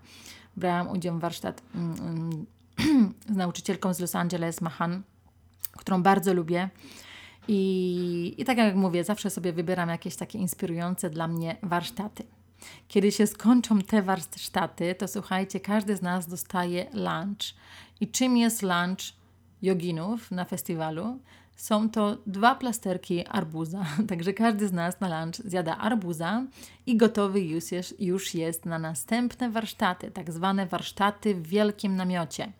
brałam 0.57 0.87
udział 0.87 1.17
w 1.17 1.19
warsztat 1.19 1.61
mm, 1.75 1.95
mm, 2.79 3.13
z 3.33 3.35
nauczycielką 3.35 3.93
z 3.93 3.99
Los 3.99 4.15
Angeles, 4.15 4.61
Mahan, 4.61 5.01
którą 5.77 6.03
bardzo 6.03 6.33
lubię. 6.33 6.69
I, 7.47 8.35
I 8.37 8.45
tak 8.45 8.57
jak 8.57 8.75
mówię, 8.75 9.03
zawsze 9.03 9.29
sobie 9.29 9.53
wybieram 9.53 9.89
jakieś 9.89 10.15
takie 10.15 10.39
inspirujące 10.39 11.09
dla 11.09 11.27
mnie 11.27 11.55
warsztaty. 11.63 12.23
Kiedy 12.87 13.11
się 13.11 13.27
skończą 13.27 13.81
te 13.81 14.01
warsztaty, 14.01 14.95
to 14.95 15.07
słuchajcie, 15.07 15.59
każdy 15.59 15.95
z 15.95 16.01
nas 16.01 16.27
dostaje 16.27 16.85
lunch. 16.93 17.53
I 18.01 18.07
czym 18.07 18.37
jest 18.37 18.61
lunch 18.61 19.13
joginów 19.61 20.31
na 20.31 20.45
festiwalu? 20.45 21.19
Są 21.55 21.89
to 21.89 22.17
dwa 22.27 22.55
plasterki 22.55 23.27
arbuza, 23.27 23.85
także 24.09 24.33
każdy 24.33 24.67
z 24.67 24.73
nas 24.73 24.99
na 24.99 25.21
lunch 25.21 25.35
zjada 25.45 25.77
arbuza 25.77 26.45
i 26.85 26.97
gotowy 26.97 27.41
już 27.41 27.71
jest, 27.71 28.01
już 28.01 28.33
jest 28.33 28.65
na 28.65 28.79
następne 28.79 29.49
warsztaty, 29.49 30.11
tak 30.11 30.31
zwane 30.31 30.65
warsztaty 30.65 31.35
w 31.35 31.47
wielkim 31.47 31.95
namiocie. 31.95 32.51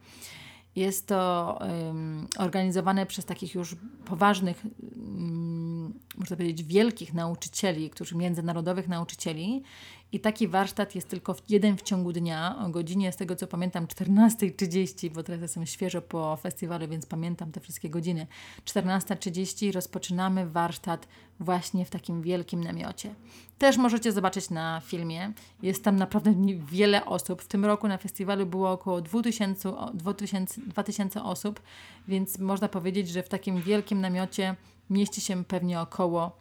Jest 0.76 1.08
to 1.08 1.60
um, 1.62 2.28
organizowane 2.38 3.06
przez 3.06 3.26
takich 3.26 3.56
już 3.56 3.76
poważnych, 4.06 4.64
um, 4.66 6.00
można 6.18 6.36
powiedzieć, 6.38 6.64
wielkich 6.64 7.14
nauczycieli, 7.14 7.90
którzy 7.90 8.16
międzynarodowych 8.16 8.88
nauczycieli. 8.88 9.64
I 10.14 10.20
taki 10.20 10.48
warsztat 10.48 10.96
jest 10.96 11.10
tylko 11.10 11.36
jeden 11.50 11.78
w 11.78 11.82
ciągu 11.82 12.14
dnia, 12.14 12.56
o 12.66 12.70
godzinie, 12.70 13.12
z 13.12 13.16
tego 13.16 13.36
co 13.36 13.48
pamiętam, 13.48 13.88
14.30, 13.88 15.10
bo 15.10 15.24
teraz 15.24 15.42
jestem 15.42 15.66
świeżo 15.66 16.02
po 16.02 16.36
festiwalu, 16.36 16.88
więc 16.88 17.06
pamiętam 17.06 17.52
te 17.52 17.60
wszystkie 17.60 17.90
godziny. 17.90 18.28
14.30 18.66 19.74
rozpoczynamy 19.74 20.50
warsztat 20.50 21.08
właśnie 21.40 21.86
w 21.86 21.90
takim 21.90 22.22
wielkim 22.22 22.64
namiocie. 22.64 23.16
Też 23.58 23.78
możecie 23.78 24.12
zobaczyć 24.12 24.50
na 24.50 24.82
filmie. 24.86 25.34
Jest 25.62 25.84
tam 25.84 25.96
naprawdę 25.96 26.34
wiele 26.72 27.06
osób. 27.06 27.42
W 27.42 27.48
tym 27.48 27.66
roku 27.66 27.88
na 27.88 27.98
festiwalu 27.98 28.46
było 28.46 28.72
około 28.72 29.02
2000, 29.02 29.74
2000, 29.94 30.62
2000 30.62 31.24
osób, 31.24 31.62
więc 32.08 32.40
można 32.40 32.70
powiedzieć, 32.70 33.10
że 33.10 33.24
w 33.24 33.30
takim 33.30 33.62
wielkim 33.62 34.02
namiocie 34.02 34.56
mieści 34.90 35.22
się 35.22 35.44
pewnie 35.44 35.82
około 35.82 36.32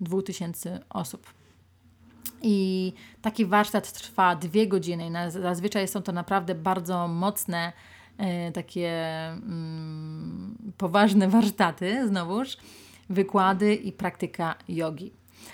2000 0.00 0.84
osób. 0.90 1.26
I 2.42 2.92
taki 3.22 3.46
warsztat 3.46 3.92
trwa 3.92 4.36
dwie 4.36 4.68
godziny. 4.68 5.10
Zazwyczaj 5.30 5.88
są 5.88 6.02
to 6.02 6.12
naprawdę 6.12 6.54
bardzo 6.54 7.08
mocne, 7.08 7.72
e, 8.18 8.52
takie 8.52 8.90
mm, 9.28 10.56
poważne 10.78 11.28
warsztaty, 11.38 12.08
znowuż 12.08 12.56
wykłady 13.10 13.74
i 13.74 13.92
praktyka 13.92 14.54
jogi. 14.68 15.12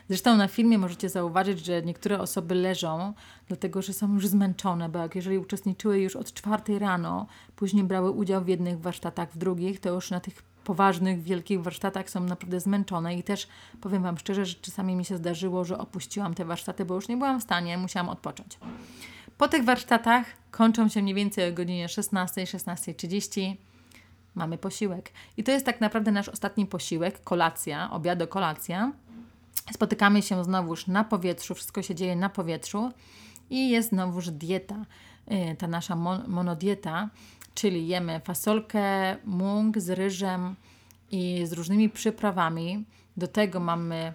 Zresztą 0.09 0.37
na 0.37 0.49
filmie 0.49 0.79
możecie 0.79 1.09
zauważyć, 1.09 1.65
że 1.65 1.83
niektóre 1.83 2.21
osoby 2.21 2.55
leżą, 2.55 3.13
dlatego 3.49 3.83
że 3.83 3.93
są 3.93 4.15
już 4.15 4.27
zmęczone, 4.27 4.89
bo 4.89 4.99
jak 4.99 5.15
jeżeli 5.15 5.39
uczestniczyły 5.39 5.99
już 5.99 6.17
od 6.17 6.33
czwartej 6.33 6.79
rano, 6.79 7.27
później 7.57 7.85
brały 7.85 8.11
udział 8.11 8.45
w 8.45 8.49
jednych 8.49 8.81
warsztatach, 8.81 9.33
w 9.33 9.39
drugich, 9.39 9.81
to 9.81 9.95
już 9.95 10.11
na 10.11 10.21
tych 10.21 10.43
poważnych, 10.65 11.23
wielkich 11.23 11.63
warsztatach 11.63 12.11
są 12.11 12.21
naprawdę 12.21 12.61
zmęczone 12.61 13.17
i 13.17 13.23
też 13.23 13.49
powiem 13.81 14.03
Wam 14.03 14.19
szczerze, 14.19 14.47
że 14.47 14.55
czasami 14.55 14.97
mi 14.97 15.05
się 15.05 15.17
zdarzyło, 15.17 15.65
że 15.65 15.79
opuściłam 15.79 16.35
te 16.35 16.45
warsztaty, 16.45 16.85
bo 16.85 16.95
już 16.95 17.09
nie 17.09 17.17
byłam 17.17 17.41
w 17.41 17.43
stanie, 17.43 17.79
musiałam 17.79 18.09
odpocząć. 18.09 18.59
Po 19.39 19.49
tych 19.49 19.65
warsztatach 19.65 20.27
kończą 20.51 20.89
się 20.89 21.03
mniej 21.03 21.15
więcej 21.15 21.51
o 21.51 21.55
godzinie 21.55 21.89
16, 21.89 22.45
16.30 22.45 23.57
mamy 24.35 24.59
posiłek. 24.59 25.13
I 25.37 25.45
to 25.45 25.53
jest 25.53 25.67
tak 25.67 25.81
naprawdę 25.81 26.13
nasz 26.13 26.29
ostatni 26.29 26.67
posiłek, 26.67 27.25
kolacja, 27.25 27.91
obiad, 27.91 28.29
kolacja. 28.29 28.93
Spotykamy 29.73 30.23
się 30.23 30.45
znowuż 30.45 30.87
na 30.87 31.05
powietrzu, 31.05 31.55
wszystko 31.55 31.83
się 31.83 31.95
dzieje 31.95 32.17
na 32.17 32.29
powietrzu 32.29 32.93
i 33.51 33.71
jest 33.71 33.89
znowuż 33.89 34.31
dieta, 34.31 34.87
y, 35.33 35.57
ta 35.57 35.67
nasza 35.67 35.97
monodieta, 36.29 37.09
czyli 37.55 37.89
jemy 37.89 38.21
fasolkę, 38.21 39.17
mung 39.25 39.79
z 39.79 39.91
ryżem 39.91 40.57
i 41.11 41.47
z 41.47 41.53
różnymi 41.53 41.91
przyprawami. 41.91 42.85
Do 43.17 43.29
tego 43.29 43.61
mamy 43.61 44.13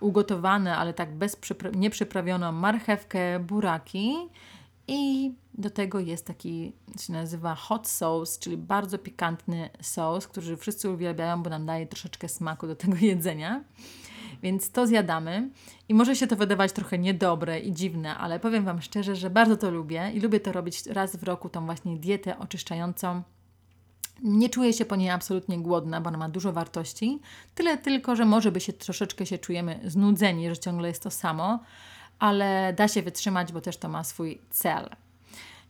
ugotowane, 0.00 0.76
ale 0.76 0.94
tak 0.94 1.14
bez 1.14 1.36
przypra- 1.36 1.76
nieprzyprawioną 1.76 2.52
marchewkę, 2.52 3.40
buraki 3.40 4.14
i 4.88 5.32
do 5.54 5.70
tego 5.70 6.00
jest 6.00 6.26
taki, 6.26 6.72
się 7.00 7.12
nazywa 7.12 7.54
hot 7.54 7.88
sauce, 7.88 8.40
czyli 8.40 8.56
bardzo 8.56 8.98
pikantny 8.98 9.70
sos, 9.80 10.28
który 10.28 10.56
wszyscy 10.56 10.90
uwielbiają, 10.90 11.42
bo 11.42 11.50
nam 11.50 11.66
daje 11.66 11.86
troszeczkę 11.86 12.28
smaku 12.28 12.66
do 12.66 12.76
tego 12.76 12.96
jedzenia. 13.12 13.64
Więc 14.42 14.70
to 14.70 14.86
zjadamy 14.86 15.50
i 15.88 15.94
może 15.94 16.16
się 16.16 16.26
to 16.26 16.36
wydawać 16.36 16.72
trochę 16.72 16.98
niedobre 16.98 17.60
i 17.60 17.72
dziwne, 17.72 18.16
ale 18.16 18.40
powiem 18.40 18.64
Wam 18.64 18.82
szczerze, 18.82 19.16
że 19.16 19.30
bardzo 19.30 19.56
to 19.56 19.70
lubię 19.70 20.10
i 20.14 20.20
lubię 20.20 20.40
to 20.40 20.52
robić 20.52 20.86
raz 20.86 21.16
w 21.16 21.22
roku, 21.22 21.48
tą 21.48 21.66
właśnie 21.66 21.96
dietę 21.96 22.38
oczyszczającą. 22.38 23.22
Nie 24.22 24.48
czuję 24.48 24.72
się 24.72 24.84
po 24.84 24.96
niej 24.96 25.10
absolutnie 25.10 25.58
głodna, 25.58 26.00
bo 26.00 26.08
ona 26.08 26.18
ma 26.18 26.28
dużo 26.28 26.52
wartości. 26.52 27.20
Tyle 27.54 27.78
tylko, 27.78 28.16
że 28.16 28.24
może 28.24 28.52
by 28.52 28.60
się 28.60 28.72
troszeczkę 28.72 29.26
się 29.26 29.38
czujemy 29.38 29.80
znudzeni, 29.84 30.48
że 30.48 30.58
ciągle 30.58 30.88
jest 30.88 31.02
to 31.02 31.10
samo, 31.10 31.60
ale 32.18 32.74
da 32.76 32.88
się 32.88 33.02
wytrzymać, 33.02 33.52
bo 33.52 33.60
też 33.60 33.76
to 33.76 33.88
ma 33.88 34.04
swój 34.04 34.40
cel. 34.50 34.90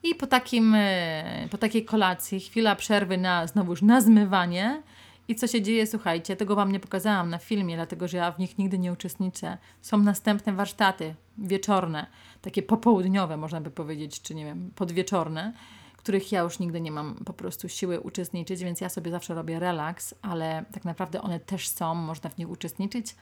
I 0.03 0.15
po, 0.15 0.27
takim, 0.27 0.75
e, 0.77 1.49
po 1.51 1.59
takiej 1.59 1.85
kolacji 1.85 2.41
chwila 2.41 2.77
przerwy 2.77 3.19
na 3.19 3.47
znowuż 3.47 3.83
na 3.83 4.01
zmywanie. 4.01 4.83
I 5.31 5.35
co 5.35 5.47
się 5.47 5.63
dzieje, 5.63 5.87
słuchajcie, 5.87 6.37
tego 6.37 6.57
Wam 6.57 6.73
nie 6.73 6.81
pokazałam 6.81 7.31
na 7.31 7.39
filmie, 7.39 7.77
dlatego 7.77 8.09
że 8.09 8.17
ja 8.17 8.33
w 8.33 8.39
nich 8.39 8.59
nigdy 8.59 8.79
nie 8.79 8.93
uczestniczę. 8.93 9.59
Są 9.83 9.99
następne 9.99 10.53
warsztaty 10.53 11.15
wieczorne, 11.39 12.07
takie 12.43 12.63
popołudniowe, 12.63 13.37
można 13.37 13.61
by 13.61 13.71
powiedzieć, 13.71 14.23
czy 14.23 14.35
nie 14.35 14.45
wiem, 14.45 14.71
podwieczorne, 14.75 15.53
których 15.97 16.33
ja 16.33 16.41
już 16.41 16.59
nigdy 16.59 16.81
nie 16.81 16.93
mam 16.93 17.15
po 17.15 17.33
prostu 17.33 17.69
siły 17.69 18.01
uczestniczyć, 18.01 18.65
więc 18.65 18.81
ja 18.81 18.89
sobie 18.89 19.11
zawsze 19.11 19.35
robię 19.35 19.59
relaks, 19.59 20.15
ale 20.23 20.65
tak 20.73 20.85
naprawdę 20.85 21.23
one 21.23 21.41
też 21.41 21.69
są, 21.69 21.95
można 21.95 22.31
w 22.31 22.39
nich 22.39 22.51
uczestniczyć. 22.51 23.15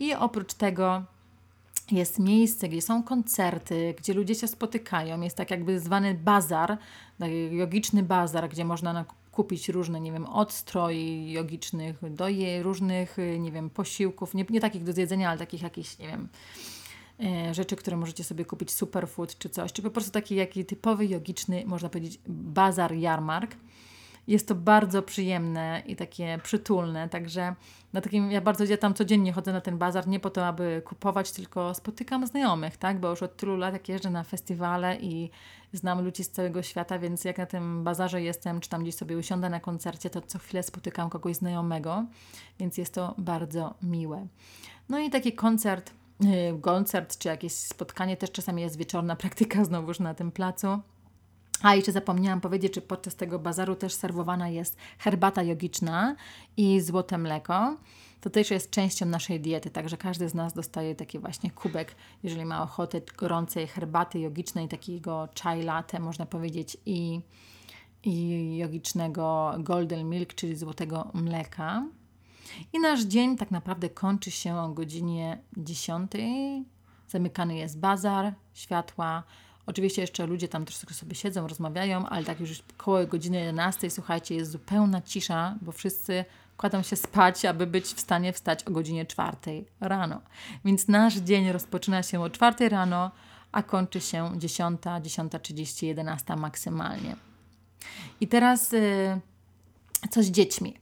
I 0.00 0.14
oprócz 0.14 0.54
tego 0.54 1.02
jest 1.90 2.18
miejsce, 2.18 2.68
gdzie 2.68 2.82
są 2.82 3.02
koncerty, 3.02 3.94
gdzie 3.98 4.14
ludzie 4.14 4.34
się 4.34 4.48
spotykają. 4.48 5.20
Jest 5.20 5.36
tak 5.36 5.50
jakby 5.50 5.80
zwany 5.80 6.14
bazar, 6.14 6.78
taki 7.18 7.56
jogiczny 7.56 8.02
bazar, 8.02 8.48
gdzie 8.48 8.64
można 8.64 9.04
kupić 9.36 9.68
różne, 9.68 10.00
nie 10.00 10.12
wiem, 10.12 10.26
odstroi 10.26 11.30
jogicznych, 11.32 11.96
do 12.10 12.26
różnych, 12.62 13.16
nie 13.38 13.52
wiem, 13.52 13.70
posiłków, 13.70 14.34
nie, 14.34 14.44
nie 14.50 14.60
takich 14.60 14.84
do 14.84 14.92
zjedzenia, 14.92 15.30
ale 15.30 15.38
takich 15.38 15.62
jakichś, 15.62 15.98
nie 15.98 16.06
wiem, 16.06 16.28
e, 17.20 17.54
rzeczy, 17.54 17.76
które 17.76 17.96
możecie 17.96 18.24
sobie 18.24 18.44
kupić, 18.44 18.72
superfood 18.72 19.38
czy 19.38 19.48
coś, 19.48 19.72
czy 19.72 19.82
po 19.82 19.90
prostu 19.90 20.10
taki 20.10 20.34
jaki 20.34 20.64
typowy 20.64 21.06
jogiczny, 21.06 21.62
można 21.66 21.88
powiedzieć, 21.88 22.20
bazar, 22.28 22.94
jarmark. 22.94 23.56
Jest 24.26 24.48
to 24.48 24.54
bardzo 24.54 25.02
przyjemne 25.02 25.82
i 25.86 25.96
takie 25.96 26.38
przytulne, 26.42 27.08
także 27.08 27.54
na 27.92 28.00
takim, 28.00 28.30
ja 28.30 28.40
bardzo 28.40 28.64
ja 28.64 28.76
tam 28.76 28.94
codziennie 28.94 29.32
chodzę 29.32 29.52
na 29.52 29.60
ten 29.60 29.78
bazar, 29.78 30.08
nie 30.08 30.20
po 30.20 30.30
to, 30.30 30.46
aby 30.46 30.82
kupować, 30.84 31.32
tylko 31.32 31.74
spotykam 31.74 32.26
znajomych, 32.26 32.76
tak, 32.76 33.00
bo 33.00 33.10
już 33.10 33.22
od 33.22 33.36
tylu 33.36 33.56
lat 33.56 33.72
jak 33.72 33.88
jeżdżę 33.88 34.10
na 34.10 34.24
festiwale 34.24 34.96
i 34.96 35.30
znam 35.72 36.04
ludzi 36.04 36.24
z 36.24 36.30
całego 36.30 36.62
świata, 36.62 36.98
więc 36.98 37.24
jak 37.24 37.38
na 37.38 37.46
tym 37.46 37.84
bazarze 37.84 38.22
jestem, 38.22 38.60
czy 38.60 38.68
tam 38.68 38.82
gdzieś 38.82 38.94
sobie 38.94 39.18
usiądę 39.18 39.50
na 39.50 39.60
koncercie, 39.60 40.10
to 40.10 40.20
co 40.20 40.38
chwilę 40.38 40.62
spotykam 40.62 41.10
kogoś 41.10 41.36
znajomego, 41.36 42.04
więc 42.58 42.78
jest 42.78 42.94
to 42.94 43.14
bardzo 43.18 43.74
miłe. 43.82 44.26
No 44.88 44.98
i 44.98 45.10
taki 45.10 45.32
koncert, 45.32 45.90
y, 46.24 46.60
koncert 46.60 47.18
czy 47.18 47.28
jakieś 47.28 47.52
spotkanie 47.52 48.16
też 48.16 48.32
czasami 48.32 48.62
jest 48.62 48.78
wieczorna 48.78 49.16
praktyka 49.16 49.64
znowuż 49.68 50.00
na 50.00 50.14
tym 50.14 50.32
placu. 50.32 50.80
A 51.62 51.74
jeszcze 51.74 51.92
zapomniałam 51.92 52.40
powiedzieć, 52.40 52.74
że 52.74 52.80
podczas 52.80 53.16
tego 53.16 53.38
bazaru 53.38 53.76
też 53.76 53.94
serwowana 53.94 54.48
jest 54.48 54.76
herbata 54.98 55.42
jogiczna 55.42 56.16
i 56.56 56.80
złote 56.80 57.18
mleko. 57.18 57.76
To 58.20 58.30
też 58.30 58.50
jest 58.50 58.70
częścią 58.70 59.06
naszej 59.06 59.40
diety, 59.40 59.70
także 59.70 59.96
każdy 59.96 60.28
z 60.28 60.34
nas 60.34 60.54
dostaje 60.54 60.94
taki 60.94 61.18
właśnie 61.18 61.50
kubek, 61.50 61.94
jeżeli 62.22 62.44
ma 62.44 62.62
ochotę 62.62 63.00
gorącej 63.16 63.66
herbaty 63.66 64.18
jogicznej, 64.18 64.68
takiego 64.68 65.28
chai 65.42 65.62
latte, 65.62 66.00
można 66.00 66.26
powiedzieć, 66.26 66.76
i, 66.86 67.20
i 68.04 68.56
jogicznego 68.56 69.54
golden 69.58 70.08
milk, 70.08 70.34
czyli 70.34 70.56
złotego 70.56 71.10
mleka. 71.14 71.86
I 72.72 72.80
nasz 72.80 73.02
dzień 73.02 73.36
tak 73.36 73.50
naprawdę 73.50 73.90
kończy 73.90 74.30
się 74.30 74.56
o 74.56 74.68
godzinie 74.68 75.38
10. 75.56 76.12
Zamykany 77.08 77.56
jest 77.56 77.80
bazar, 77.80 78.34
światła, 78.54 79.22
Oczywiście 79.66 80.00
jeszcze 80.00 80.26
ludzie 80.26 80.48
tam 80.48 80.64
troszkę 80.64 80.94
sobie 80.94 81.14
siedzą, 81.14 81.48
rozmawiają, 81.48 82.06
ale 82.06 82.24
tak 82.24 82.40
już 82.40 82.62
koło 82.76 83.06
godziny 83.06 83.38
11, 83.40 83.90
słuchajcie, 83.90 84.34
jest 84.34 84.50
zupełna 84.50 85.02
cisza, 85.02 85.54
bo 85.62 85.72
wszyscy 85.72 86.24
kładą 86.56 86.82
się 86.82 86.96
spać, 86.96 87.44
aby 87.44 87.66
być 87.66 87.84
w 87.84 88.00
stanie 88.00 88.32
wstać 88.32 88.64
o 88.64 88.70
godzinie 88.70 89.06
4 89.06 89.36
rano. 89.80 90.20
Więc 90.64 90.88
nasz 90.88 91.14
dzień 91.14 91.52
rozpoczyna 91.52 92.02
się 92.02 92.20
o 92.20 92.30
4 92.30 92.68
rano, 92.68 93.10
a 93.52 93.62
kończy 93.62 94.00
się 94.00 94.32
10, 94.36 94.80
10.30, 94.80 95.86
11 95.86 96.36
maksymalnie. 96.36 97.16
I 98.20 98.28
teraz 98.28 98.72
y, 98.72 99.20
co 100.10 100.22
z 100.22 100.26
dziećmi? 100.26 100.74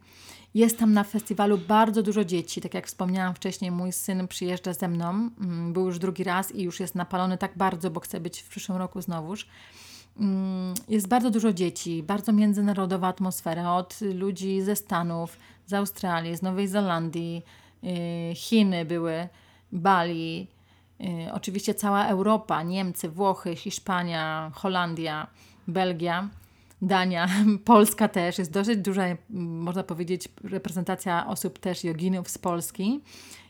Jest 0.54 0.78
tam 0.78 0.92
na 0.92 1.04
festiwalu 1.04 1.58
bardzo 1.58 2.02
dużo 2.02 2.24
dzieci. 2.24 2.60
Tak 2.60 2.74
jak 2.74 2.86
wspomniałam 2.86 3.34
wcześniej, 3.34 3.70
mój 3.70 3.92
syn 3.92 4.28
przyjeżdża 4.28 4.72
ze 4.72 4.88
mną. 4.88 5.08
Mm, 5.08 5.72
był 5.72 5.86
już 5.86 5.98
drugi 5.98 6.24
raz 6.24 6.54
i 6.54 6.62
już 6.62 6.80
jest 6.80 6.94
napalony 6.94 7.38
tak 7.38 7.52
bardzo, 7.56 7.90
bo 7.90 8.00
chce 8.00 8.20
być 8.20 8.40
w 8.40 8.48
przyszłym 8.48 8.78
roku 8.78 9.02
znowuż. 9.02 9.46
Mm, 10.20 10.74
jest 10.88 11.08
bardzo 11.08 11.30
dużo 11.30 11.52
dzieci, 11.52 12.02
bardzo 12.02 12.32
międzynarodowa 12.32 13.08
atmosfera 13.08 13.72
od 13.72 14.00
ludzi 14.00 14.62
ze 14.62 14.76
Stanów, 14.76 15.36
z 15.66 15.72
Australii, 15.72 16.36
z 16.36 16.42
Nowej 16.42 16.68
Zelandii, 16.68 17.42
y, 17.84 18.34
Chiny 18.34 18.84
były, 18.84 19.28
Bali, 19.72 20.46
y, 21.00 21.32
oczywiście 21.32 21.74
cała 21.74 22.06
Europa, 22.06 22.62
Niemcy, 22.62 23.08
Włochy, 23.08 23.56
Hiszpania, 23.56 24.50
Holandia, 24.54 25.26
Belgia. 25.68 26.28
Dania, 26.86 27.28
Polska 27.64 28.08
też, 28.08 28.38
jest 28.38 28.52
dosyć 28.52 28.78
duża, 28.78 29.02
można 29.30 29.82
powiedzieć, 29.82 30.28
reprezentacja 30.44 31.26
osób 31.26 31.58
też 31.58 31.84
joginów 31.84 32.28
z 32.28 32.38
Polski. 32.38 33.00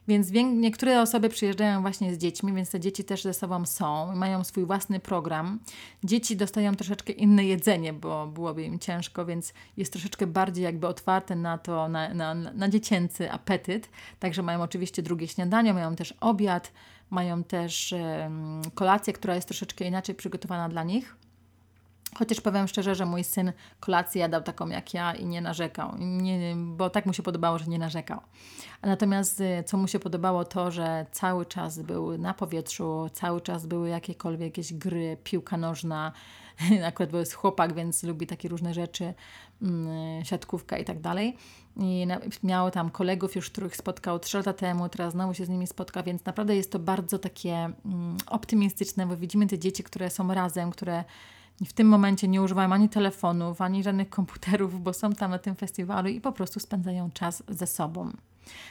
Więc 0.09 0.31
niektóre 0.33 1.03
osoby 1.03 1.29
przyjeżdżają 1.29 1.81
właśnie 1.81 2.15
z 2.15 2.19
dziećmi, 2.19 2.53
więc 2.53 2.71
te 2.71 2.81
dzieci 2.81 3.05
też 3.05 3.23
ze 3.23 3.35
sobą 3.35 3.67
są, 3.67 4.17
mają 4.17 4.45
swój 4.45 4.67
własny 4.67 5.01
program. 5.01 5.61
Dzieci 6.05 6.37
dostają 6.37 6.75
troszeczkę 6.75 7.13
inne 7.13 7.45
jedzenie, 7.45 7.93
bo 7.93 8.27
byłoby 8.27 8.63
im 8.63 8.79
ciężko, 8.79 9.27
więc 9.27 9.53
jest 9.77 9.93
troszeczkę 9.93 10.27
bardziej 10.27 10.65
jakby 10.65 10.87
otwarte 10.87 11.37
na 11.37 11.59
to, 11.59 11.89
na, 11.89 12.15
na, 12.15 12.35
na 12.35 12.69
dziecięcy 12.69 13.33
apetyt. 13.33 13.89
Także 14.19 14.43
mają 14.43 14.63
oczywiście 14.63 15.03
drugie 15.03 15.29
śniadanie, 15.29 15.75
mają 15.75 15.97
też 15.97 16.15
obiad, 16.21 16.73
mają 17.11 17.45
też 17.45 17.95
kolację, 18.75 19.13
która 19.13 19.35
jest 19.35 19.49
troszeczkę 19.49 19.85
inaczej 19.85 20.15
przygotowana 20.15 20.69
dla 20.69 20.85
nich. 20.85 21.17
Chociaż 22.19 22.41
powiem 22.41 22.69
szczerze, 22.69 22.95
że 22.95 23.07
mój 23.07 23.25
syn 23.25 23.53
kolację 23.81 24.21
jadał 24.21 24.43
taką 24.43 24.69
jak 24.69 24.95
ja 24.95 25.15
i 25.15 25.27
nie 25.27 25.41
narzekał, 25.41 25.95
nie, 25.99 26.57
bo 26.57 26.91
tak 26.91 27.07
mu 27.07 27.13
się 27.13 27.23
podobało, 27.23 27.59
że 27.59 27.67
nie 27.67 27.79
narzekał. 27.79 28.21
Natomiast 28.83 29.41
y, 29.41 29.65
co 29.67 29.77
mu 29.77 29.89
się 29.89 29.99
podobało, 29.99 30.45
to, 30.45 30.71
że 30.71 31.07
cały 31.13 31.47
czas 31.47 31.79
był 31.79 32.19
na 32.19 32.35
powietrzu, 32.35 33.11
cały 33.13 33.41
czas 33.41 33.67
były 33.67 33.89
jakiekolwiek 33.89 34.41
jakieś 34.41 34.75
gry, 34.75 35.17
piłka 35.25 35.57
nożna. 35.57 36.13
Akurat 36.89 37.11
był 37.11 37.21
jest 37.21 37.35
chłopak, 37.35 37.75
więc 37.75 38.03
lubi 38.03 38.27
takie 38.27 38.49
różne 38.49 38.75
rzeczy, 38.75 39.15
mm, 39.63 40.25
siatkówka 40.25 40.79
i 40.79 40.85
tak 40.85 41.01
dalej. 41.01 41.37
I 41.77 42.07
miał 42.43 42.71
tam 42.71 42.91
kolegów 42.91 43.37
już, 43.37 43.51
których 43.51 43.77
spotkał 43.77 44.19
trzy 44.19 44.37
lata 44.37 44.53
temu, 44.53 44.89
teraz 44.89 45.13
znowu 45.13 45.35
się 45.35 45.45
z 45.45 45.49
nimi 45.49 45.67
spotka, 45.67 46.03
więc 46.03 46.25
naprawdę 46.25 46.57
jest 46.57 46.73
to 46.73 46.79
bardzo 46.79 47.19
takie 47.19 47.55
mm, 47.55 48.17
optymistyczne, 48.27 49.07
bo 49.07 49.17
widzimy 49.17 49.47
te 49.47 49.59
dzieci, 49.59 49.85
które 49.85 50.11
są 50.11 50.35
razem, 50.35 50.71
które 50.71 51.05
w 51.67 51.73
tym 51.73 51.89
momencie 51.89 52.29
nie 52.29 52.43
używają 52.43 52.73
ani 52.73 52.89
telefonów, 52.89 53.61
ani 53.61 53.83
żadnych 53.83 54.09
komputerów, 54.11 54.83
bo 54.83 54.93
są 54.93 55.13
tam 55.13 55.31
na 55.31 55.39
tym 55.39 55.55
festiwalu 55.55 56.09
i 56.09 56.21
po 56.21 56.33
prostu 56.33 56.61
spędzają 56.61 57.11
czas 57.11 57.43
ze 57.49 57.67
sobą. 57.67 58.11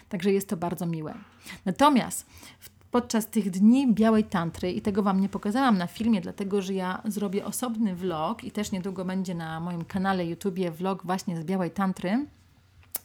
Także 0.10 0.32
jest 0.32 0.50
to 0.50 0.58
bardzo 0.58 0.86
miłe. 0.86 1.14
Natomiast 1.66 2.26
podczas 2.92 3.28
tych 3.28 3.52
dni 3.52 3.94
białej 3.94 4.24
tantry, 4.24 4.72
i 4.72 4.82
tego 4.82 5.04
Wam 5.04 5.22
nie 5.22 5.30
pokazałam 5.30 5.78
na 5.78 5.88
filmie, 5.88 6.22
dlatego 6.22 6.62
że 6.62 6.74
ja 6.74 7.02
zrobię 7.06 7.46
osobny 7.46 7.96
vlog 7.96 8.44
i 8.44 8.52
też 8.52 8.72
niedługo 8.72 9.06
będzie 9.06 9.36
na 9.36 9.60
moim 9.60 9.86
kanale 9.86 10.26
YouTubie 10.26 10.72
vlog 10.72 11.06
właśnie 11.06 11.42
z 11.42 11.44
białej 11.44 11.72
tantry 11.72 12.26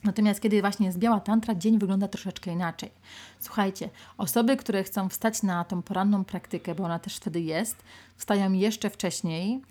Natomiast 0.03 0.41
kiedy 0.41 0.61
właśnie 0.61 0.85
jest 0.85 0.97
biała 0.97 1.19
tantra, 1.19 1.55
dzień 1.55 1.79
wygląda 1.79 2.07
troszeczkę 2.07 2.51
inaczej. 2.51 2.91
Słuchajcie, 3.39 3.89
osoby, 4.17 4.57
które 4.57 4.83
chcą 4.83 5.09
wstać 5.09 5.43
na 5.43 5.63
tą 5.63 5.81
poranną 5.81 6.23
praktykę, 6.23 6.75
bo 6.75 6.83
ona 6.83 6.99
też 6.99 7.15
wtedy 7.15 7.41
jest, 7.41 7.83
wstają 8.17 8.53
jeszcze 8.53 8.89
wcześniej. 8.89 9.61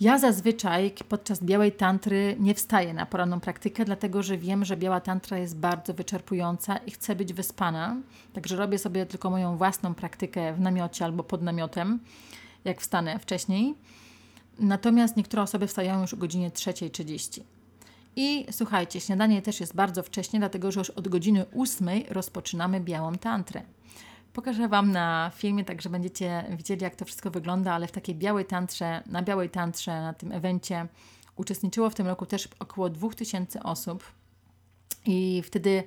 Ja 0.00 0.18
zazwyczaj 0.18 0.92
podczas 1.08 1.42
białej 1.42 1.72
tantry 1.72 2.36
nie 2.40 2.54
wstaję 2.54 2.94
na 2.94 3.06
poranną 3.06 3.40
praktykę, 3.40 3.84
dlatego 3.84 4.22
że 4.22 4.38
wiem, 4.38 4.64
że 4.64 4.76
biała 4.76 5.00
tantra 5.00 5.38
jest 5.38 5.56
bardzo 5.58 5.94
wyczerpująca 5.94 6.76
i 6.76 6.90
chcę 6.90 7.16
być 7.16 7.32
wyspana. 7.32 7.96
Także 8.32 8.56
robię 8.56 8.78
sobie 8.78 9.06
tylko 9.06 9.30
moją 9.30 9.56
własną 9.56 9.94
praktykę 9.94 10.54
w 10.54 10.60
namiocie 10.60 11.04
albo 11.04 11.24
pod 11.24 11.42
namiotem, 11.42 12.00
jak 12.64 12.80
wstanę 12.80 13.18
wcześniej. 13.18 13.74
Natomiast 14.58 15.16
niektóre 15.16 15.42
osoby 15.42 15.66
wstają 15.66 16.00
już 16.00 16.14
o 16.14 16.16
godzinie 16.16 16.50
3.30. 16.50 17.53
I 18.16 18.46
słuchajcie, 18.50 19.00
śniadanie 19.00 19.42
też 19.42 19.60
jest 19.60 19.74
bardzo 19.74 20.02
wcześnie, 20.02 20.38
dlatego 20.38 20.72
że 20.72 20.80
już 20.80 20.90
od 20.90 21.08
godziny 21.08 21.46
8 21.56 21.88
rozpoczynamy 22.08 22.80
białą 22.80 23.14
tantrę. 23.14 23.62
Pokażę 24.32 24.68
Wam 24.68 24.92
na 24.92 25.30
filmie, 25.34 25.64
tak 25.64 25.82
że 25.82 25.90
będziecie 25.90 26.44
widzieli, 26.50 26.82
jak 26.82 26.96
to 26.96 27.04
wszystko 27.04 27.30
wygląda, 27.30 27.72
ale 27.72 27.86
w 27.86 27.92
takiej 27.92 28.14
białej 28.14 28.44
tantrze, 28.44 29.02
na 29.06 29.22
białej 29.22 29.50
tantrze, 29.50 30.00
na 30.00 30.14
tym 30.14 30.32
evencie 30.32 30.86
uczestniczyło 31.36 31.90
w 31.90 31.94
tym 31.94 32.06
roku 32.06 32.26
też 32.26 32.48
około 32.58 32.90
2000 32.90 33.62
osób. 33.62 34.04
I 35.06 35.42
wtedy 35.42 35.84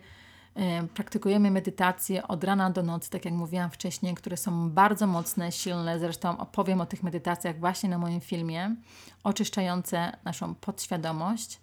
y, 0.83 0.87
praktykujemy 0.87 1.51
medytacje 1.51 2.27
od 2.27 2.43
rana 2.43 2.69
do 2.69 2.83
nocy, 2.83 3.09
tak 3.09 3.25
jak 3.25 3.33
mówiłam 3.33 3.71
wcześniej, 3.71 4.15
które 4.15 4.37
są 4.37 4.69
bardzo 4.69 5.07
mocne, 5.07 5.51
silne. 5.51 5.99
Zresztą 5.99 6.37
opowiem 6.37 6.81
o 6.81 6.85
tych 6.85 7.03
medytacjach 7.03 7.59
właśnie 7.59 7.89
na 7.89 7.97
moim 7.97 8.21
filmie, 8.21 8.75
oczyszczające 9.23 10.17
naszą 10.23 10.55
podświadomość. 10.55 11.59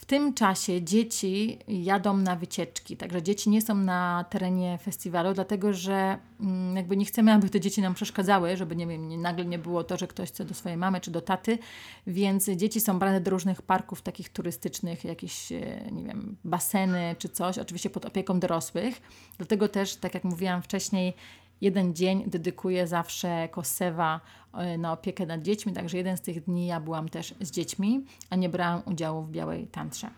W 0.00 0.04
tym 0.04 0.34
czasie 0.34 0.82
dzieci 0.82 1.58
jadą 1.68 2.16
na 2.16 2.36
wycieczki, 2.36 2.96
także 2.96 3.22
dzieci 3.22 3.50
nie 3.50 3.62
są 3.62 3.74
na 3.74 4.24
terenie 4.30 4.78
festiwalu, 4.78 5.34
dlatego 5.34 5.72
że 5.72 6.18
mm, 6.40 6.76
jakby 6.76 6.96
nie 6.96 7.04
chcemy, 7.04 7.32
aby 7.32 7.50
te 7.50 7.60
dzieci 7.60 7.82
nam 7.82 7.94
przeszkadzały, 7.94 8.56
żeby 8.56 8.76
nie 8.76 8.86
wiem, 8.86 9.22
nagle 9.22 9.44
nie 9.44 9.58
było 9.58 9.84
to, 9.84 9.96
że 9.96 10.06
ktoś 10.06 10.28
chce 10.28 10.44
do 10.44 10.54
swojej 10.54 10.78
mamy 10.78 11.00
czy 11.00 11.10
do 11.10 11.20
taty, 11.20 11.58
więc 12.06 12.50
dzieci 12.50 12.80
są 12.80 12.98
brane 12.98 13.20
do 13.20 13.30
różnych 13.30 13.62
parków 13.62 14.02
takich 14.02 14.28
turystycznych, 14.28 15.04
jakieś, 15.04 15.52
e, 15.52 15.88
nie 15.92 16.04
wiem, 16.04 16.36
baseny 16.44 17.16
czy 17.18 17.28
coś, 17.28 17.58
oczywiście 17.58 17.90
pod 17.90 18.04
opieką 18.04 18.40
dorosłych. 18.40 19.02
Dlatego 19.38 19.68
też, 19.68 19.96
tak 19.96 20.14
jak 20.14 20.24
mówiłam 20.24 20.62
wcześniej, 20.62 21.14
jeden 21.60 21.94
dzień 21.94 22.24
dedykuję 22.26 22.86
zawsze 22.86 23.48
Kosewa 23.48 24.20
e, 24.54 24.78
na 24.78 24.92
opiekę 24.92 25.26
nad 25.26 25.42
dziećmi, 25.42 25.72
także 25.72 25.96
jeden 25.96 26.16
z 26.16 26.20
tych 26.20 26.44
dni 26.44 26.66
ja 26.66 26.80
byłam 26.80 27.08
też 27.08 27.34
z 27.40 27.50
dziećmi, 27.50 28.04
a 28.30 28.36
nie 28.36 28.48
brałam 28.48 28.82
udziału 28.86 29.22
w 29.22 29.30
Białej 29.30 29.66
Tantrze. 29.66 30.10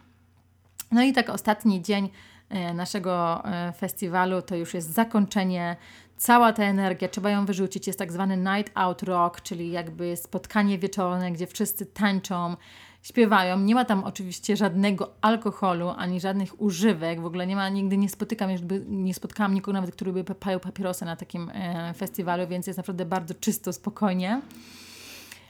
No 0.92 1.02
i 1.02 1.12
tak 1.12 1.28
ostatni 1.28 1.82
dzień 1.82 2.10
e, 2.48 2.74
naszego 2.74 3.44
e, 3.44 3.72
festiwalu 3.72 4.42
to 4.42 4.56
już 4.56 4.74
jest 4.74 4.90
zakończenie. 4.90 5.76
Cała 6.16 6.52
ta 6.52 6.62
energia, 6.62 7.08
trzeba 7.08 7.30
ją 7.30 7.46
wyrzucić. 7.46 7.86
Jest 7.86 7.98
tak 7.98 8.12
zwany 8.12 8.36
night 8.36 8.72
out 8.74 9.02
rock, 9.02 9.40
czyli 9.40 9.70
jakby 9.70 10.16
spotkanie 10.16 10.78
wieczorne, 10.78 11.32
gdzie 11.32 11.46
wszyscy 11.46 11.86
tańczą, 11.86 12.56
śpiewają. 13.02 13.58
Nie 13.58 13.74
ma 13.74 13.84
tam 13.84 14.04
oczywiście 14.04 14.56
żadnego 14.56 15.14
alkoholu 15.20 15.88
ani 15.88 16.20
żadnych 16.20 16.60
używek. 16.60 17.20
W 17.20 17.24
ogóle 17.24 17.46
nie 17.46 17.56
ma, 17.56 17.68
nigdy 17.68 17.96
nie 17.96 18.08
spotykam, 18.08 18.50
nie 18.88 19.14
spotkałam 19.14 19.54
nikogo 19.54 19.72
nawet, 19.72 19.94
który 19.94 20.12
by 20.12 20.24
palił 20.24 20.60
papierosy 20.60 21.04
na 21.04 21.16
takim 21.16 21.50
e, 21.54 21.94
festiwalu, 21.94 22.46
więc 22.48 22.66
jest 22.66 22.76
naprawdę 22.76 23.04
bardzo 23.04 23.34
czysto, 23.34 23.72
spokojnie. 23.72 24.42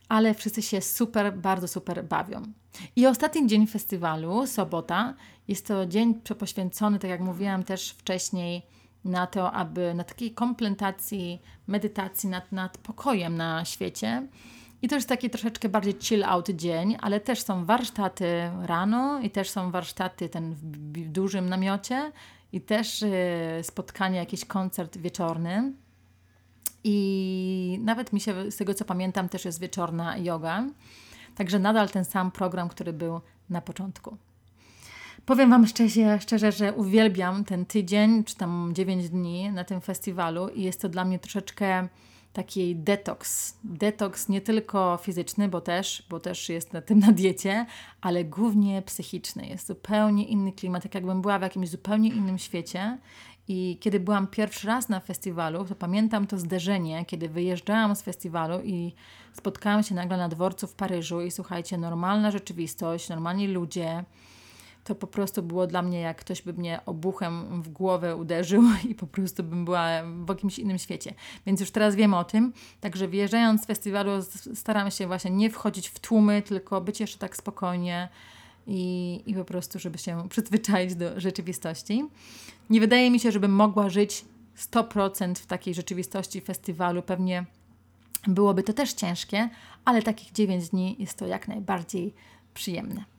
Ale 0.09 0.35
wszyscy 0.35 0.63
się 0.63 0.81
super, 0.81 1.37
bardzo 1.37 1.69
super 1.69 2.05
bawią. 2.05 2.43
I 2.97 3.07
ostatni 3.07 3.47
dzień 3.47 3.67
festiwalu, 3.67 4.47
sobota, 4.47 5.15
jest 5.49 5.67
to 5.67 5.87
dzień 5.87 6.15
poświęcony, 6.39 6.99
tak 6.99 7.11
jak 7.11 7.21
mówiłam 7.21 7.63
też 7.63 7.91
wcześniej, 7.91 8.63
na 9.05 9.27
to, 9.27 9.53
aby 9.53 9.95
na 9.95 10.05
takiej 10.05 10.31
komplentacji, 10.31 11.43
medytacji 11.67 12.29
nad, 12.29 12.53
nad 12.53 12.79
pokojem 12.79 13.37
na 13.37 13.65
świecie 13.65 14.29
i 14.83 14.89
to 14.89 14.95
jest 14.95 15.09
taki 15.09 15.31
troszeczkę 15.31 15.69
bardziej 15.69 15.95
chill 16.01 16.25
out 16.25 16.51
dzień, 16.51 16.97
ale 17.01 17.21
też 17.21 17.43
są 17.43 17.65
warsztaty 17.65 18.51
rano 18.63 19.21
i 19.21 19.31
też 19.31 19.51
są 19.51 19.71
warsztaty 19.71 20.29
ten 20.29 20.55
w, 20.55 20.63
dużym 21.13 21.49
namiocie 21.49 22.13
i 22.53 22.61
też 22.61 23.03
y, 23.03 23.09
spotkanie, 23.63 24.19
jakiś 24.19 24.45
koncert 24.45 24.99
wieczorny. 24.99 25.73
I 26.85 27.79
nawet 27.83 28.13
mi 28.13 28.21
się, 28.21 28.51
z 28.51 28.57
tego 28.57 28.75
co 28.75 28.85
pamiętam, 28.85 29.29
też 29.29 29.45
jest 29.45 29.61
wieczorna 29.61 30.17
yoga. 30.17 30.65
Także 31.35 31.59
nadal 31.59 31.91
ten 31.91 32.05
sam 32.05 32.31
program, 32.31 32.69
który 32.69 32.93
był 32.93 33.21
na 33.51 33.61
początku. 33.61 34.17
Powiem 35.27 35.51
Wam 35.51 35.67
szczerze, 35.67 36.21
szczerze, 36.21 36.53
że 36.53 36.73
uwielbiam 36.73 37.45
ten 37.45 37.67
tydzień, 37.67 38.25
czy 38.25 38.37
tam 38.37 38.71
9 38.75 39.09
dni 39.09 39.51
na 39.51 39.65
tym 39.65 39.81
festiwalu 39.81 40.49
i 40.49 40.63
jest 40.63 40.81
to 40.81 40.89
dla 40.89 41.05
mnie 41.05 41.19
troszeczkę 41.19 41.89
taki 42.33 42.77
detoks. 42.77 43.59
Detoks 43.65 44.29
nie 44.29 44.41
tylko 44.41 44.99
fizyczny, 45.03 45.49
bo 45.49 45.61
też, 45.61 46.07
bo 46.11 46.21
też 46.21 46.49
jest 46.49 46.73
na 46.73 46.83
tym 46.83 46.99
na 46.99 47.13
diecie, 47.13 47.67
ale 48.01 48.25
głównie 48.25 48.83
psychiczny. 48.83 49.47
Jest 49.47 49.67
zupełnie 49.67 50.25
inny 50.25 50.53
klimat, 50.53 50.83
tak 50.83 50.95
jakbym 50.95 51.23
była 51.23 51.39
w 51.39 51.43
jakimś 51.43 51.69
zupełnie 51.69 52.09
innym 52.09 52.39
świecie. 52.39 52.99
I 53.49 53.79
kiedy 53.81 54.01
byłam 54.01 54.27
pierwszy 54.27 54.67
raz 54.67 54.89
na 54.89 55.01
festiwalu, 55.01 55.65
to 55.65 55.75
pamiętam 55.75 56.27
to 56.27 56.39
zderzenie, 56.39 57.05
kiedy 57.05 57.29
wyjeżdżałam 57.29 57.97
z 57.97 58.03
festiwalu 58.03 58.61
i 58.65 58.95
spotkałam 59.33 59.83
się 59.83 59.95
nagle 59.95 60.17
na 60.17 60.29
dworcu 60.29 60.67
w 60.67 60.75
Paryżu 60.75 61.21
i 61.21 61.31
słuchajcie, 61.31 61.79
normalna 61.79 62.31
rzeczywistość, 62.31 63.09
normalni 63.09 63.49
ludzie, 63.49 64.05
to 64.85 64.95
po 64.95 65.07
prostu 65.07 65.43
było 65.43 65.67
dla 65.67 65.83
mnie, 65.83 66.01
jak 66.01 66.17
ktoś 66.17 66.43
by 66.43 66.53
mnie 66.53 66.81
obuchem 66.87 67.63
w 67.63 67.69
głowę 67.69 68.17
uderzył 68.17 68.63
i 68.91 68.95
po 68.95 69.07
prostu 69.07 69.43
bym 69.43 69.65
była 69.65 69.89
w 70.25 70.29
jakimś 70.29 70.59
innym 70.59 70.79
świecie. 70.79 71.15
Więc 71.47 71.61
już 71.61 71.71
teraz 71.71 71.95
wiem 71.95 72.15
o 72.15 72.25
tym, 72.25 72.53
także 72.81 73.09
wyjeżdżając 73.09 73.63
z 73.63 73.67
festiwalu 73.67 74.11
staram 74.55 74.91
się 74.91 75.07
właśnie 75.07 75.31
nie 75.31 75.51
wchodzić 75.51 75.89
w 75.89 75.99
tłumy, 75.99 76.43
tylko 76.43 76.81
być 76.81 77.01
jeszcze 77.01 77.19
tak 77.19 77.37
spokojnie 77.37 78.09
i, 78.67 79.21
i 79.27 79.35
po 79.35 79.45
prostu, 79.45 79.79
żeby 79.79 79.99
się 79.99 80.23
przyzwyczaić 80.31 80.95
do 80.95 81.21
rzeczywistości. 81.21 82.05
Nie 82.71 82.81
wydaje 82.81 83.11
mi 83.11 83.21
się, 83.21 83.33
żebym 83.33 83.55
mogła 83.55 83.89
żyć 83.89 84.25
100% 84.59 85.35
w 85.35 85.47
takiej 85.47 85.75
rzeczywistości 85.75 86.41
festiwalu. 86.41 87.03
Pewnie 87.03 87.45
byłoby 88.27 88.63
to 88.63 88.73
też 88.73 88.93
ciężkie, 88.93 89.49
ale 89.85 90.03
takich 90.03 90.33
9 90.33 90.69
dni 90.69 90.97
jest 90.99 91.19
to 91.19 91.27
jak 91.27 91.49
najbardziej 91.49 92.15
przyjemne. 92.55 93.12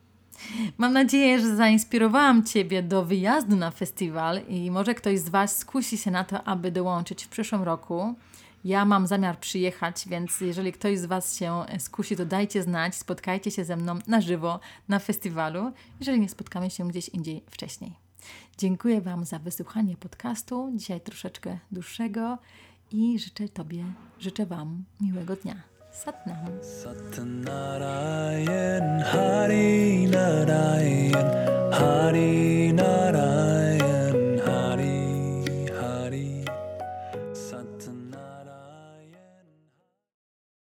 Mam 0.78 0.92
nadzieję, 0.92 1.40
że 1.40 1.56
zainspirowałam 1.56 2.44
Ciebie 2.44 2.82
do 2.82 3.04
wyjazdu 3.04 3.56
na 3.56 3.70
festiwal 3.70 4.40
i 4.48 4.70
może 4.70 4.94
ktoś 4.94 5.18
z 5.18 5.28
Was 5.28 5.56
skusi 5.58 5.98
się 5.98 6.10
na 6.10 6.24
to, 6.24 6.44
aby 6.44 6.72
dołączyć 6.72 7.24
w 7.24 7.28
przyszłym 7.28 7.62
roku. 7.62 8.14
Ja 8.64 8.84
mam 8.84 9.06
zamiar 9.06 9.38
przyjechać, 9.38 10.08
więc 10.08 10.40
jeżeli 10.40 10.72
ktoś 10.72 10.98
z 10.98 11.04
Was 11.04 11.36
się 11.36 11.64
skusi, 11.78 12.16
to 12.16 12.26
dajcie 12.26 12.62
znać, 12.62 12.94
spotkajcie 12.94 13.50
się 13.50 13.64
ze 13.64 13.76
mną 13.76 13.98
na 14.06 14.20
żywo 14.20 14.60
na 14.88 14.98
festiwalu, 14.98 15.72
jeżeli 16.00 16.20
nie 16.20 16.28
spotkamy 16.28 16.70
się 16.70 16.88
gdzieś 16.88 17.08
indziej 17.08 17.42
wcześniej. 17.50 17.92
Dziękuję 18.58 19.00
Wam 19.00 19.24
za 19.24 19.38
wysłuchanie 19.38 19.96
podcastu, 19.96 20.72
dzisiaj 20.74 21.00
troszeczkę 21.00 21.58
dłuższego 21.72 22.38
i 22.92 23.18
życzę 23.18 23.48
Tobie, 23.48 23.84
życzę 24.20 24.46
Wam 24.46 24.84
miłego 25.00 25.36
dnia. 25.36 25.73
Satnam. 25.94 26.50
Satnarayan, 26.58 27.84